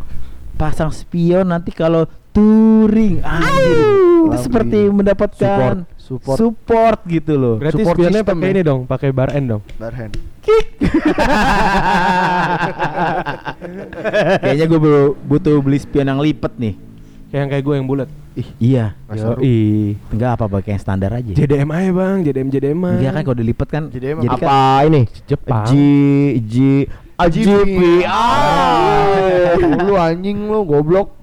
pasang 0.58 0.90
spion 0.90 1.46
nanti 1.48 1.70
kalau 1.70 2.04
touring. 2.34 3.22
Anjir, 3.22 3.78
itu 4.26 4.36
seperti 4.42 4.90
mendapatkan 4.90 5.38
Support. 5.38 5.93
Support 6.04 7.00
gitu 7.08 7.40
loh. 7.40 7.56
Berarti 7.56 7.80
Support 7.80 7.96
spionnya 7.96 8.20
pakai 8.20 8.44
ya? 8.44 8.52
ini 8.52 8.60
dong, 8.60 8.84
pakai 8.84 9.08
bar 9.08 9.32
end 9.32 9.56
dong. 9.56 9.64
Barhand. 9.80 10.12
Kayaknya 14.44 14.66
gue 14.68 14.80
butuh 15.24 15.56
beli 15.64 15.80
spion 15.80 16.12
yang 16.12 16.20
lipet 16.20 16.52
nih. 16.60 16.76
Kayak 17.32 17.40
yang 17.40 17.50
kayak 17.50 17.64
gue 17.64 17.74
yang 17.80 17.88
bulat. 17.88 18.08
Iya, 18.58 18.98
Masa 19.06 19.38
Yo, 19.38 19.46
ih. 19.46 19.94
enggak 20.10 20.34
apa 20.34 20.50
pakai 20.50 20.74
yang 20.74 20.82
standar 20.82 21.14
aja. 21.14 21.32
JDM 21.32 21.70
aja 21.70 21.90
bang, 21.94 22.16
JDM 22.26 22.48
JDM. 22.50 22.82
Enggak 22.98 23.12
kan 23.14 23.22
kalau 23.22 23.38
dilipet 23.38 23.68
kan 23.70 23.86
Jadi 23.94 24.06
emang 24.10 24.26
jadi 24.26 24.34
apa 24.34 24.42
kan 24.42 24.82
ini 24.90 25.06
Jepang. 25.24 25.64
G 25.70 25.72
G 26.42 26.56
Ah, 28.04 29.54
lu 29.86 29.94
anjing 29.94 30.50
lu 30.50 30.66
goblok. 30.66 31.14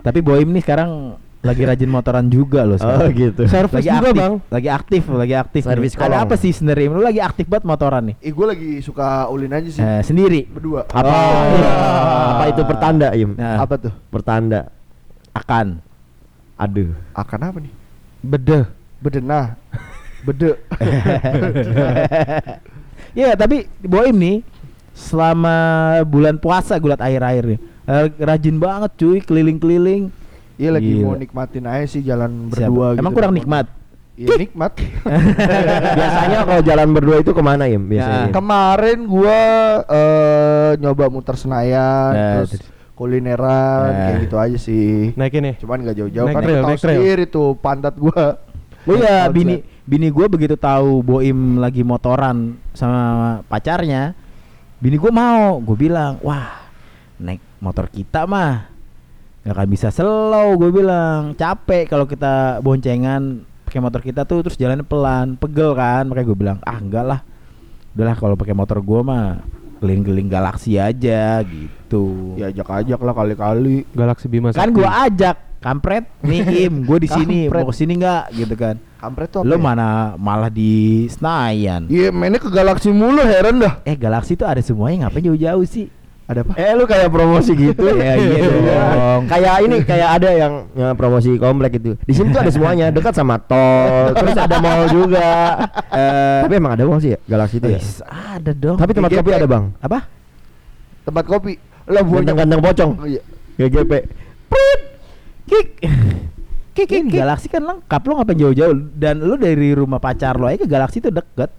Tapi 0.00 0.24
Boim 0.24 0.48
nih 0.56 0.64
sekarang 0.64 1.20
lagi 1.38 1.62
rajin 1.62 1.86
motoran 1.86 2.26
juga 2.26 2.62
loh 2.62 2.74
oh 2.74 2.80
sekarang. 2.80 3.14
gitu 3.14 3.42
Servis 3.46 3.78
lagi 3.78 3.88
juga 3.88 3.98
aktif, 4.02 4.18
bang. 4.18 4.34
lagi 4.48 4.68
aktif, 4.68 5.02
lagi 5.08 5.34
aktif. 5.34 5.62
Servis 5.62 5.92
Ada 5.94 6.16
apa 6.20 6.34
sih 6.34 6.50
sebenarnya? 6.50 6.86
Lu 6.88 7.00
lagi 7.00 7.20
aktif 7.20 7.46
banget 7.46 7.64
motoran 7.64 8.02
nih. 8.04 8.16
Ih, 8.20 8.32
gua 8.32 8.46
lagi 8.48 8.70
suka 8.80 9.06
ulin 9.26 9.48
aja 9.48 9.68
sih. 9.68 9.78
Eh, 9.78 10.02
sendiri 10.02 10.44
Berdua. 10.46 10.82
apa 10.84 11.06
Oh. 11.06 12.34
apa 12.34 12.44
itu 12.48 12.62
pertanda 12.64 13.08
im 13.12 13.32
Nah, 13.32 13.56
Apa 13.58 13.78
tuh? 13.78 13.94
pertanda 14.08 14.66
akan 15.30 15.78
aduh 16.54 16.90
Akan 17.12 17.40
apa 17.40 17.58
nih? 17.58 17.72
Bede. 18.18 18.66
Bedenah. 18.98 19.54
Bede. 20.20 20.58
Ya, 23.14 23.34
tapi 23.34 23.66
Boim 23.80 24.14
nih 24.14 24.36
selama 24.92 25.54
bulan 26.04 26.36
puasa 26.36 26.76
gue 26.76 26.86
liat 26.86 27.00
akhir-akhir 27.00 27.44
nih. 27.46 27.60
eh, 27.86 28.06
rajin 28.20 28.56
banget 28.58 28.90
cuy 28.96 29.18
keliling-keliling. 29.18 30.12
Iya 30.58 30.70
lagi 30.74 30.90
Gila. 30.90 31.04
mau 31.06 31.14
nikmatin 31.14 31.64
aja 31.64 31.86
sih 31.86 32.02
jalan 32.02 32.50
Siapa? 32.50 32.66
berdua 32.66 32.86
gitu. 32.92 33.00
Emang 33.00 33.12
kurang 33.14 33.32
nikmat. 33.32 33.66
Iya 34.18 34.34
nikmat. 34.34 34.72
biasanya 35.98 36.38
kalau 36.42 36.62
jalan 36.66 36.88
berdua 36.90 37.16
itu 37.22 37.30
ke 37.30 37.42
mana 37.42 37.70
im 37.70 37.86
biasanya 37.86 38.26
Nah, 38.26 38.34
Kemarin 38.34 38.98
gua 39.06 39.40
eh, 39.86 40.70
nyoba 40.82 41.04
muter 41.06 41.38
Senayan, 41.38 42.10
Nah, 42.10 42.32
terus 42.42 42.58
kulineran 42.98 43.86
Nah. 43.86 43.98
kayak 44.10 44.16
gitu 44.26 44.36
aja 44.36 44.58
sih. 44.58 45.14
Naikin 45.14 45.46
nih. 45.46 45.54
Cuman 45.62 45.86
gak 45.86 45.94
jauh-jauh 45.94 46.26
kan 46.26 46.42
trail, 46.42 46.62
tahu 46.66 46.76
sendiri 46.76 47.24
tuh 47.30 47.54
pantat 47.54 47.94
gua. 47.94 48.42
Oh 48.82 48.96
iya, 48.96 49.30
bini 49.30 49.62
bini 49.84 50.08
gue 50.08 50.26
begitu 50.26 50.56
tahu 50.56 51.00
Boim 51.00 51.60
lagi 51.60 51.84
motoran 51.84 52.56
sama 52.72 53.38
pacarnya, 53.46 54.16
bini 54.80 54.98
gue 54.98 55.12
mau. 55.12 55.62
Gue 55.62 55.76
bilang, 55.78 56.18
wah 56.24 56.66
naik 57.20 57.38
motor 57.60 57.86
kita 57.86 58.24
mah 58.24 58.66
nggak 59.48 59.56
akan 59.56 59.68
bisa 59.72 59.88
slow. 59.88 60.60
Gue 60.60 60.68
bilang 60.68 61.32
capek 61.32 61.88
kalau 61.88 62.04
kita 62.04 62.60
boncengan 62.60 63.48
pakai 63.64 63.80
motor 63.80 64.04
kita 64.04 64.28
tuh 64.28 64.44
terus 64.44 64.60
jalannya 64.60 64.84
pelan, 64.84 65.40
pegel 65.40 65.72
kan. 65.72 66.04
Makanya 66.04 66.26
gue 66.28 66.36
bilang, 66.36 66.58
ah 66.68 66.76
enggak 66.76 67.04
lah, 67.08 67.20
udahlah 67.96 68.16
kalau 68.20 68.36
pakai 68.36 68.52
motor 68.52 68.84
gue 68.84 69.00
mah 69.00 69.40
keliling-keliling 69.80 70.28
galaksi 70.28 70.76
aja 70.76 71.40
gitu. 71.48 72.36
Ya 72.36 72.52
ajak-ajak 72.52 73.00
lah 73.00 73.14
kali-kali. 73.16 73.88
Galaxy 73.96 74.28
Bima 74.28 74.52
kan 74.52 74.68
gue 74.68 74.84
ajak 74.84 75.48
kampret 75.58 76.06
nih 76.22 76.70
Im 76.70 76.86
gue 76.86 76.98
di 77.02 77.08
sini 77.10 77.50
mau 77.50 77.66
ke 77.66 77.74
sini 77.74 77.98
nggak 77.98 78.30
gitu 78.30 78.54
kan 78.54 78.78
Kampret 78.98 79.26
tuh 79.30 79.42
apa 79.42 79.50
Lo 79.50 79.58
ya? 79.58 79.62
mana 79.62 79.88
malah 80.18 80.50
di 80.50 81.06
Senayan. 81.06 81.86
Iya 81.86 82.10
mainnya 82.10 82.42
ke 82.42 82.50
galaksi 82.50 82.90
mulu 82.90 83.22
heran 83.22 83.62
dah. 83.62 83.78
Eh 83.86 83.94
Galaxy 83.94 84.34
tuh 84.34 84.50
ada 84.50 84.58
semuanya 84.58 85.06
ngapain 85.06 85.22
jauh-jauh 85.22 85.62
sih? 85.70 85.86
Ada 86.28 86.44
apa? 86.44 86.52
Eh 86.60 86.76
lu 86.76 86.84
kayak 86.84 87.08
promosi 87.08 87.56
gitu 87.56 87.88
Ya, 87.96 88.12
iya 88.20 88.36
dong. 88.44 89.22
Kayak 89.32 89.54
ini 89.64 89.76
kayak 89.80 90.08
ada 90.20 90.28
yang 90.28 90.52
ya, 90.76 90.92
promosi 90.92 91.40
komplek 91.40 91.80
itu. 91.80 91.96
Di 92.04 92.12
sini 92.12 92.36
tuh 92.36 92.44
ada 92.44 92.52
semuanya, 92.52 92.92
dekat 92.92 93.16
sama 93.16 93.40
tol, 93.40 94.12
terus 94.12 94.36
ada 94.36 94.60
mall 94.60 94.84
juga. 94.92 95.56
Eh, 95.88 96.40
tapi 96.44 96.54
emang 96.60 96.76
ada 96.76 96.84
mall 96.84 97.00
sih 97.00 97.16
ya, 97.16 97.18
Galaxy 97.24 97.64
itu 97.64 97.68
ya. 97.72 97.80
Ada 98.36 98.52
dong. 98.52 98.76
Tapi 98.76 98.92
tempat 98.92 99.08
GGP. 99.08 99.24
kopi 99.24 99.30
ada, 99.40 99.46
Bang. 99.48 99.64
apa? 99.80 99.98
Tempat 101.08 101.24
kopi. 101.24 101.52
Lah 101.88 102.04
buat 102.04 102.20
Ganteng-ganteng 102.20 102.60
pocong. 102.60 102.90
Oh, 103.00 103.08
iya. 103.08 103.22
GGP. 103.56 103.92
Kik. 105.48 105.68
Kik, 106.76 106.86
kik, 106.86 107.04
Galaxy 107.10 107.50
kan 107.50 107.64
lengkap 107.64 108.02
lo 108.06 108.22
ngapain 108.22 108.38
jauh-jauh 108.38 108.76
dan 108.94 109.18
lu 109.18 109.34
dari 109.34 109.74
rumah 109.74 109.98
pacar 109.98 110.38
lo 110.38 110.46
aja 110.46 110.62
ke 110.62 110.68
Galaxy 110.68 111.02
itu 111.02 111.08
deket. 111.10 111.50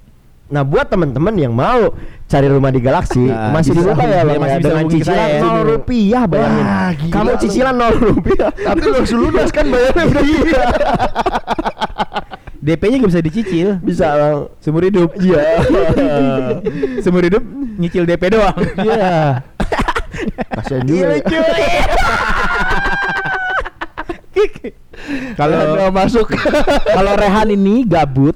Nah, 0.49 0.65
buat 0.65 0.85
teman-teman 0.85 1.33
yang 1.33 1.53
mau 1.53 1.93
cari 2.25 2.45
rumah 2.45 2.69
di 2.69 2.81
Galaxy, 2.81 3.21
Nah, 3.21 3.53
masih 3.53 3.69
bisa. 3.71 3.85
dibuka 3.85 4.01
ya, 4.01 4.09
Iya, 4.09 4.21
Bang. 4.23 4.39
masih 4.39 4.49
ya, 4.49 4.57
bisa 4.57 4.67
dengan 4.67 4.85
cicilan 4.89 5.27
ya. 5.29 5.39
0 5.39 5.61
rupiah 5.63 6.23
bayangin. 6.25 6.65
Wah, 6.65 6.89
gila 6.91 7.13
Kamu 7.13 7.29
lu. 7.29 7.37
cicilan 7.37 7.75
0 7.75 7.93
rupiah. 7.99 8.49
Tapi 8.51 8.85
langsung 8.87 9.19
lunas 9.19 9.49
kan 9.49 9.65
bayarnya 9.65 10.03
berarti. 10.05 10.35
DP-nya 12.59 12.95
gak 12.97 13.09
bisa 13.09 13.23
dicicil. 13.23 13.67
Bisa, 13.79 14.05
Bang. 14.11 14.37
Seumur 14.59 14.83
hidup. 14.83 15.09
Iya. 15.15 15.41
Seumur 17.05 17.23
hidup 17.23 17.43
nyicil 17.77 18.03
DP 18.03 18.23
doang. 18.29 18.57
Iya. 18.75 19.45
Kasihan 20.57 20.83
juga. 20.83 21.13
ya. 21.13 21.85
Kalau 25.35 25.89
masuk. 25.91 26.27
kalau 26.85 27.13
Rehan 27.15 27.49
ini 27.49 27.85
gabut 27.85 28.35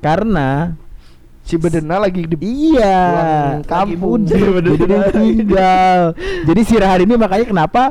karena 0.00 0.76
si 1.42 1.54
Bedena 1.56 1.98
lagi 1.98 2.24
di 2.24 2.36
iya 2.38 3.58
kampung. 3.64 4.22
dia 4.22 5.10
tinggal. 5.10 6.14
Jadi 6.48 6.60
si 6.62 6.74
Rehan 6.74 7.02
ini 7.02 7.14
makanya 7.14 7.46
kenapa 7.46 7.84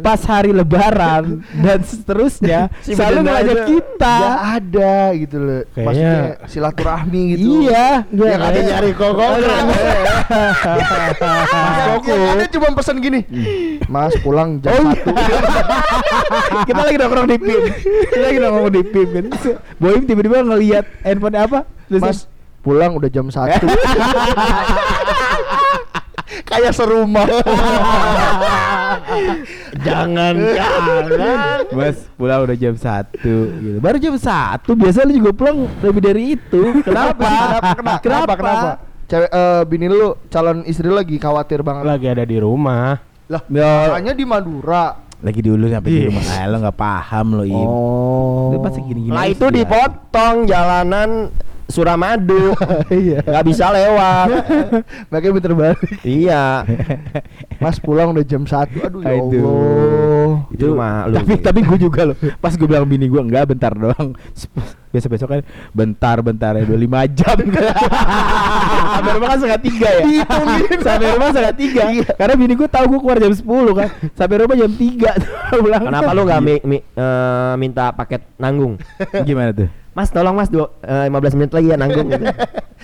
pas 0.00 0.20
hari 0.22 0.52
Lebaran 0.52 1.40
dan 1.56 1.80
seterusnya 1.80 2.68
Si 2.84 2.92
selalu 2.92 3.24
Bedena 3.24 3.32
ngajak 3.34 3.58
kita. 3.66 4.14
Gak 4.14 4.40
ada 4.54 4.94
gitu 5.16 5.36
loh. 5.36 5.62
Kayaknya- 5.66 5.86
Maksudnya 5.88 6.18
silaturahmi 6.46 7.22
gitu. 7.32 7.46
Iya, 7.64 7.86
Yang 8.06 8.42
ada 8.44 8.60
nyari 8.62 8.92
koko. 8.92 9.26
Mas 10.30 11.50
Koko. 11.90 12.12
Yang 12.14 12.30
ada 12.30 12.46
cuma 12.48 12.66
pesan 12.72 12.96
gini. 13.00 13.20
Mas 13.86 14.14
pulang 14.20 14.60
jam 14.60 14.70
satu. 14.76 15.10
kita 16.62 16.80
lagi 16.80 16.96
nongkrong 16.96 17.26
di 17.26 17.36
PIM. 17.38 17.60
Kita 18.06 18.22
lagi 18.22 18.38
nongkrong 18.38 18.70
di 18.70 18.82
PIM 18.84 19.08
kan. 19.10 19.24
Boeing 19.76 20.04
tiba-tiba 20.04 20.44
ngelihat 20.44 20.84
handphone 21.02 21.36
apa? 21.36 21.58
Terus 21.88 22.02
Mas 22.02 22.18
pulang 22.60 22.96
udah 22.96 23.08
jam 23.08 23.26
satu. 23.28 23.66
Kayak 26.50 26.72
serumah. 26.74 27.26
Jangan, 29.80 30.34
jangan. 30.36 31.04
Mas 31.72 31.96
pulang 32.18 32.42
udah 32.44 32.56
jam 32.58 32.74
1 32.74 33.16
gitu. 33.22 33.78
Baru 33.78 33.96
jam 33.96 34.14
1 34.18 34.60
biasa 34.66 35.08
lu 35.08 35.12
juga 35.14 35.30
pulang 35.32 35.56
lebih 35.80 36.02
dari 36.02 36.22
itu. 36.36 36.82
Kenapa? 36.84 37.14
Kenapa? 37.16 37.70
Kenapa? 37.74 37.98
Kenapa? 38.02 38.32
Kenapa? 38.36 38.70
Cewek 39.10 39.30
eh, 39.30 39.62
bini 39.66 39.86
lu 39.90 40.14
calon 40.28 40.62
istri 40.66 40.86
lu 40.86 40.94
lagi 40.94 41.16
khawatir 41.16 41.62
banget. 41.64 41.82
Lagi 41.86 42.06
ada 42.06 42.24
di 42.26 42.36
rumah. 42.38 42.98
Lah, 43.30 43.42
Ya. 43.46 43.90
makanya 43.94 44.12
di 44.14 44.24
Madura. 44.26 44.84
Lagi 45.22 45.40
dulu 45.42 45.64
sampai 45.70 45.90
di 45.90 46.02
rumah. 46.10 46.22
Ah, 46.28 46.44
lo 46.50 46.56
nggak 46.60 46.76
paham 46.78 47.26
lo, 47.38 47.44
Im. 47.46 47.66
Oh. 47.66 48.58
Pasti 48.58 48.80
gini-gini. 48.84 49.14
Lah 49.14 49.26
itu 49.30 49.46
sih, 49.46 49.54
dipotong 49.54 50.46
jalanan 50.50 51.30
Suramadu. 51.70 52.52
Iya. 52.90 53.22
Gak 53.22 53.44
bisa 53.46 53.70
lewat. 53.70 54.28
Makanya 55.14 55.32
muter 55.32 55.52
balik. 55.54 55.78
iya. 56.02 56.66
Mas 57.62 57.78
pulang 57.78 58.10
udah 58.10 58.24
jam 58.26 58.42
1. 58.42 58.50
Aduh 58.82 59.00
ya. 59.00 59.14
Allah. 59.14 60.32
Itu 60.50 60.66
mah 60.74 61.06
tapi 61.10 61.32
tapi 61.38 61.60
gue 61.62 61.78
juga 61.78 62.00
loh 62.12 62.16
pas 62.38 62.52
gue 62.54 62.66
bilang 62.66 62.86
bini 62.86 63.06
gue 63.06 63.20
enggak 63.20 63.50
bentar 63.54 63.72
doang 63.74 64.14
besok 64.90 65.10
besok 65.14 65.28
kan 65.30 65.40
bentar 65.70 66.18
bentar 66.18 66.52
ya 66.52 66.66
25 66.66 66.82
jam 67.14 67.36
sampai 68.90 69.10
rumah 69.14 69.28
kan 69.28 69.38
setengah 69.38 69.62
tiga 69.62 69.88
ya 69.88 70.02
sampai 70.80 71.06
rumah 71.14 71.28
setengah 71.30 71.54
tiga 71.54 71.82
karena 72.12 72.34
bini 72.34 72.54
gue 72.54 72.66
tahu 72.66 72.84
gue 72.88 73.00
keluar 73.00 73.18
jam 73.18 73.30
10 73.30 73.46
kan 73.72 73.88
sampai 74.12 74.36
rumah 74.36 74.56
jam 74.56 74.70
3 74.70 75.54
pulang 75.54 75.82
Kenapa 75.84 76.10
lu 76.10 76.22
gak 76.24 76.40
mi- 76.40 76.64
mi- 76.64 76.84
eh, 76.84 77.52
minta 77.56 77.90
paket 77.90 78.22
nanggung? 78.34 78.76
gimana 79.22 79.50
tuh 79.50 79.70
Mas 79.90 80.06
tolong 80.06 80.32
mas 80.32 80.46
dua, 80.46 80.70
eh, 80.82 81.06
15 81.06 81.34
menit 81.34 81.50
lagi 81.50 81.66
ya 81.66 81.76
nanggung 81.76 82.06
gitu. 82.08 82.22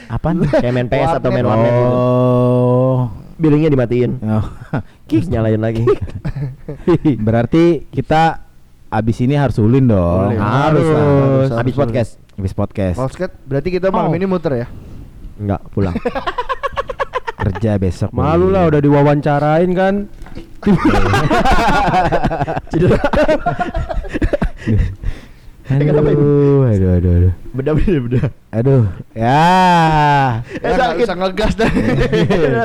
apaan 0.06 0.42
Kayak 0.42 0.74
main 0.74 0.86
PS 0.86 1.10
atau 1.16 1.30
main 1.30 1.42
warnet 1.42 1.70
gitu. 1.70 1.86
oh 1.88 2.98
Billingnya 3.36 3.68
dimatiin. 3.68 4.16
Oh. 4.24 4.42
Terus 5.04 5.28
nyalain 5.28 5.60
lagi. 5.60 5.84
berarti 7.20 7.84
kita 7.86 8.45
abis 8.96 9.16
ini 9.20 9.34
harus 9.34 9.56
ulin 9.56 9.84
dong 9.84 10.30
Ulin. 10.30 10.38
Harus 10.38 10.82
lah. 10.82 10.96
Harus, 10.96 11.48
Habis 11.52 11.56
harus. 11.68 11.74
podcast. 11.78 12.10
abis 12.34 12.52
podcast 12.52 12.96
Basket 12.98 13.30
berarti 13.44 13.68
kita 13.70 13.86
malam 13.88 14.08
Oh. 14.08 14.14
ini 14.14 14.24
muter 14.24 14.52
ya? 14.54 14.66
Enggak, 15.36 15.60
pulang. 15.70 15.92
kerja 17.38 17.76
besok 17.76 18.08
Malu 18.10 18.48
lah 18.48 18.66
udah 18.66 18.80
diwawancarain 18.80 19.70
kan. 19.70 19.94
Aduh, 25.66 26.62
aduh, 26.62 26.90
aduh, 26.94 27.12
aduh. 27.12 27.32
Beda 27.52 27.70
beda 27.74 27.98
beda. 28.00 28.20
Aduh, 28.52 28.86
ya. 29.12 30.40
Eh, 30.54 30.62
Eh, 30.62 30.72
sakit. 30.72 30.98
bisa 31.02 31.14
ngegas 31.14 31.52
dah. 31.54 31.70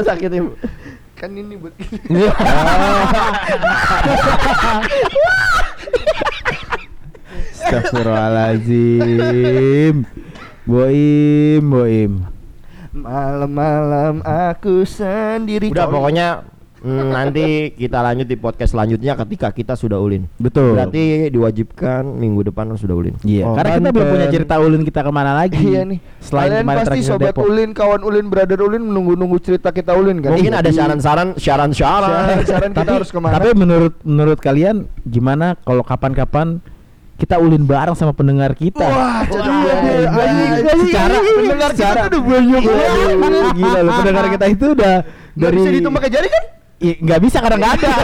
Sakit 0.06 0.32
Im. 0.32 0.48
kan 1.14 1.30
ini 1.34 1.54
buat 1.54 1.70
Astagfirullahaladzim. 7.72 10.04
Boim, 10.68 11.64
boim. 11.64 12.28
malam-malam 12.92 14.20
aku 14.20 14.84
sendiri. 14.84 15.72
Udah 15.72 15.88
pokoknya 15.88 16.44
mm, 16.84 17.08
nanti 17.08 17.72
kita 17.72 18.04
lanjut 18.04 18.28
di 18.28 18.36
podcast 18.36 18.76
selanjutnya 18.76 19.16
ketika 19.16 19.48
kita 19.56 19.80
sudah 19.80 19.96
ulin. 19.96 20.28
Betul. 20.36 20.76
Berarti 20.76 21.32
diwajibkan 21.32 22.04
minggu 22.04 22.52
depan 22.52 22.68
harus 22.68 22.84
sudah 22.84 23.00
ulin. 23.00 23.16
Iya, 23.24 23.48
Oh, 23.48 23.56
karena 23.56 23.80
kita 23.80 23.96
belum 23.96 24.08
punya 24.12 24.28
cerita 24.28 24.60
ulin 24.60 24.84
kita 24.84 25.08
ke 25.08 25.12
mana 25.16 25.32
lagi. 25.32 25.64
Iya 25.64 25.88
nih. 25.88 26.04
Selain 26.20 26.52
Kalian 26.52 26.68
pasti 26.68 27.00
sobat 27.00 27.32
Depok. 27.32 27.48
ulin, 27.48 27.72
kawan 27.72 28.04
ulin, 28.04 28.28
brother 28.28 28.60
ulin 28.60 28.84
menunggu-nunggu 28.84 29.40
cerita 29.40 29.72
kita 29.72 29.96
ulin 29.96 30.20
kan. 30.20 30.36
Mungkin 30.36 30.52
ada 30.52 30.68
saran-saran, 30.68 31.40
saran-saran. 31.40 32.44
Saran-saran 32.44 32.76
kita 32.84 32.92
harus 32.92 33.08
ke 33.08 33.24
mana? 33.24 33.40
Tapi 33.40 33.56
menurut 33.56 33.96
menurut 34.04 34.44
kalian 34.44 34.84
gimana 35.08 35.56
kalau 35.64 35.88
kapan-kapan 35.88 36.60
kita 37.22 37.38
ulin 37.38 37.62
bareng 37.62 37.94
sama 37.94 38.18
pendengar 38.18 38.58
kita? 38.58 38.82
Wah, 38.82 39.22
gila. 39.30 39.74
Anjing. 40.10 40.90
Secara 40.90 41.16
pendengar 41.22 41.70
kita 41.70 41.86
secara- 41.86 42.10
udah 42.10 42.22
banyak 42.26 42.62
Iya, 42.66 43.14
banget. 43.14 43.54
Gila 43.54 43.80
loh 43.86 43.94
pendengar 43.94 44.26
kita 44.34 44.46
itu 44.50 44.66
udah 44.74 44.94
Nggak 45.32 45.46
dari 45.46 45.56
bisa 45.62 45.70
dihitung 45.70 45.94
pakai 45.94 46.10
jari 46.10 46.28
kan? 46.34 46.44
Ih, 46.82 46.96
nggak 46.98 47.20
bisa 47.22 47.38
karena 47.46 47.58
nggak 47.62 47.74
ada. 47.78 47.90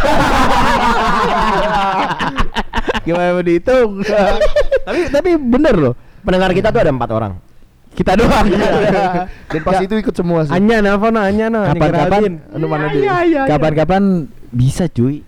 Gimana 3.08 3.30
mau 3.34 3.42
dihitung? 3.42 3.90
tapi 4.86 5.00
tapi 5.10 5.30
bener 5.34 5.76
loh. 5.76 5.94
Pendengar 6.22 6.54
kita 6.54 6.70
tuh 6.70 6.82
ada 6.86 6.92
empat 6.94 7.10
orang. 7.10 7.34
Kita 7.98 8.14
doang. 8.14 8.46
Dan 9.50 9.62
pas 9.66 9.82
itu 9.82 9.98
ikut 9.98 10.14
semua 10.14 10.46
sih. 10.46 10.54
Anya 10.54 10.86
na 10.86 10.94
Anya 11.26 11.50
na. 11.50 11.74
Kapan-kapan 11.74 12.22
Anu 12.54 12.66
mana 12.70 12.86
dia? 12.94 13.50
kapan-kapan 13.50 14.30
bisa 14.54 14.86
cuy. 14.86 15.26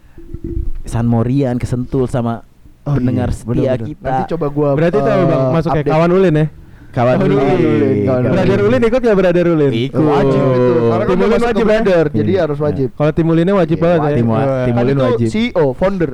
San 0.86 1.10
Morian 1.10 1.58
kesentul 1.58 2.06
sama 2.06 2.45
Oh, 2.89 2.95
pendengar 2.95 3.28
iya, 3.28 3.36
setia 3.36 3.54
bener-bener. 3.54 3.80
kita. 3.86 4.06
Nanti 4.06 4.23
coba 4.30 4.45
gua 4.49 4.69
Berarti 4.73 4.97
itu 4.97 5.06
eh, 5.06 5.15
bang 5.23 5.43
masuk 5.49 5.69
kayak 5.69 5.80
update. 5.80 5.93
kawan 5.93 6.10
ulin 6.12 6.34
ya. 6.34 6.47
kawan 6.89 7.15
Kawan 7.15 7.21
ulin. 7.23 7.38
ulin, 7.38 7.97
kawan 8.02 8.21
Brother 8.25 8.60
ulin 8.60 8.82
ikut 8.84 9.02
ya 9.04 9.13
brother 9.13 9.45
ulin. 9.47 9.71
Ikut. 9.71 10.02
Wajib 10.02 10.41
itu. 10.41 10.71
Karena 10.82 10.97
kan 10.97 11.06
Tim 11.08 11.19
ulin 11.21 11.38
wajib 11.39 11.56
ya? 11.62 11.69
brother, 11.80 12.06
jadi 12.10 12.32
Iya. 12.32 12.41
harus 12.41 12.60
wajib. 12.60 12.88
Kalau 12.91 13.12
tim 13.12 13.28
ulinnya 13.28 13.54
wajib 13.56 13.78
Iya, 13.78 13.84
banget 13.86 13.99
ya. 14.02 14.10
tim 14.10 14.25
tim 14.25 14.73
Kan 14.73 14.82
ulin 14.82 14.89
itu 14.91 15.04
wajib. 15.06 15.28
CEO, 15.30 15.65
founder. 15.71 16.12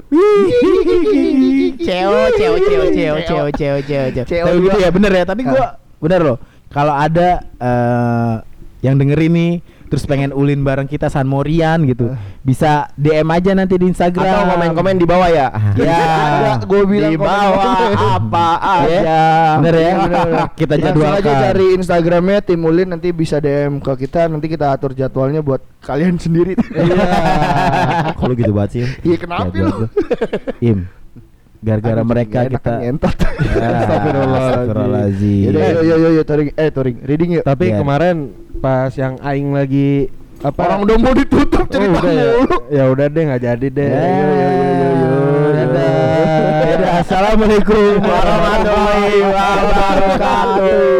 Ceo, 1.77 2.11
ceo, 2.33 2.53
ceo, 2.57 2.85
ceo, 2.89 3.15
ceo, 3.49 3.75
ceo, 3.81 4.05
ceo, 4.21 4.45
Tapi 4.45 4.57
gitu 4.61 4.77
ya 4.77 4.89
bener 4.89 5.11
ya. 5.13 5.23
Tapi 5.23 5.41
gua 5.43 5.65
bener 5.97 6.21
loh. 6.21 6.37
Kalau 6.67 6.91
ada 6.91 7.29
eh, 7.55 8.33
yang 8.81 8.95
dengerin 8.95 9.31
nih 9.31 9.51
terus 9.95 10.03
pengen 10.03 10.35
ulin 10.35 10.59
bareng 10.59 10.91
kita 10.91 11.07
San 11.07 11.23
Morian 11.23 11.87
gitu, 11.87 12.11
bisa 12.43 12.91
DM 12.99 13.31
aja 13.31 13.55
nanti 13.55 13.79
di 13.79 13.87
Instagram. 13.87 14.27
Atau 14.27 14.51
komen-komen 14.51 14.99
di 14.99 15.07
bawah 15.07 15.31
ya. 15.31 15.47
Ya, 15.79 15.95
Ada, 16.51 16.51
gua 16.67 16.83
bilang 16.83 17.15
di 17.15 17.15
bawah 17.15 17.95
apa 18.19 18.47
Ya, 18.91 18.99
aja. 18.99 19.19
bener 19.63 19.75
ya. 19.79 19.91
Bener-bener. 19.95 20.43
Kita 20.51 20.75
Langsung 20.75 20.99
jadwalkan. 20.99 21.23
aja 21.23 21.43
cari 21.47 21.67
Instagramnya 21.79 22.39
Tim 22.43 22.59
Ulin 22.59 22.91
nanti 22.91 23.15
bisa 23.15 23.39
DM 23.39 23.79
ke 23.79 23.95
kita 24.03 24.27
nanti 24.27 24.51
kita 24.51 24.75
atur 24.75 24.91
jadwalnya 24.91 25.39
buat 25.39 25.63
kalian 25.79 26.19
sendiri. 26.19 26.59
Iya. 26.75 27.07
Kalau 28.19 28.33
gitu 28.35 28.51
banget 28.51 28.69
sih. 28.75 28.83
Iya 29.01 29.17
kenapa 29.17 29.47
lu? 29.47 29.87
Im, 30.59 30.91
gara-gara 31.63 32.03
mereka 32.03 32.39
kita 32.45 32.59
kan 32.59 32.83
ngentot. 32.83 33.15
Ya, 33.55 33.69
yo 35.55 35.59
yo 35.81 35.95
yo 35.97 36.09
yo 36.11 36.23
touring 36.27 36.51
eh 36.51 36.67
touring 36.67 36.97
reading 36.99 37.39
yuk. 37.39 37.43
Tapi 37.47 37.71
kemarin 37.71 38.44
pas 38.65 38.89
yang 38.97 39.13
aing 39.21 39.53
lagi 39.53 40.09
apa? 40.41 40.57
Orang 40.65 40.89
udah 40.89 40.97
mau 40.97 41.13
ditutup 41.13 41.61
Oh, 41.61 41.69
cerita 41.69 42.01
udah 42.01 42.09
ya. 42.09 42.29
mulu. 42.33 42.57
Ya 42.73 42.83
udah 42.89 43.05
deh 43.05 43.21
nggak 43.21 43.41
jadi 43.43 43.67
deh. 43.69 43.85
Ya, 43.87 44.01
Yo, 44.01 44.25
yo, 44.25 44.49
yo, 44.49 44.49
yo, 44.73 44.89
yo. 44.89 45.13
Dadah. 45.53 46.65
Dadah. 46.65 46.91
Assalamualaikum 47.05 48.01
warahmatullahi 48.01 49.21
wabarakatuh. 49.21 50.94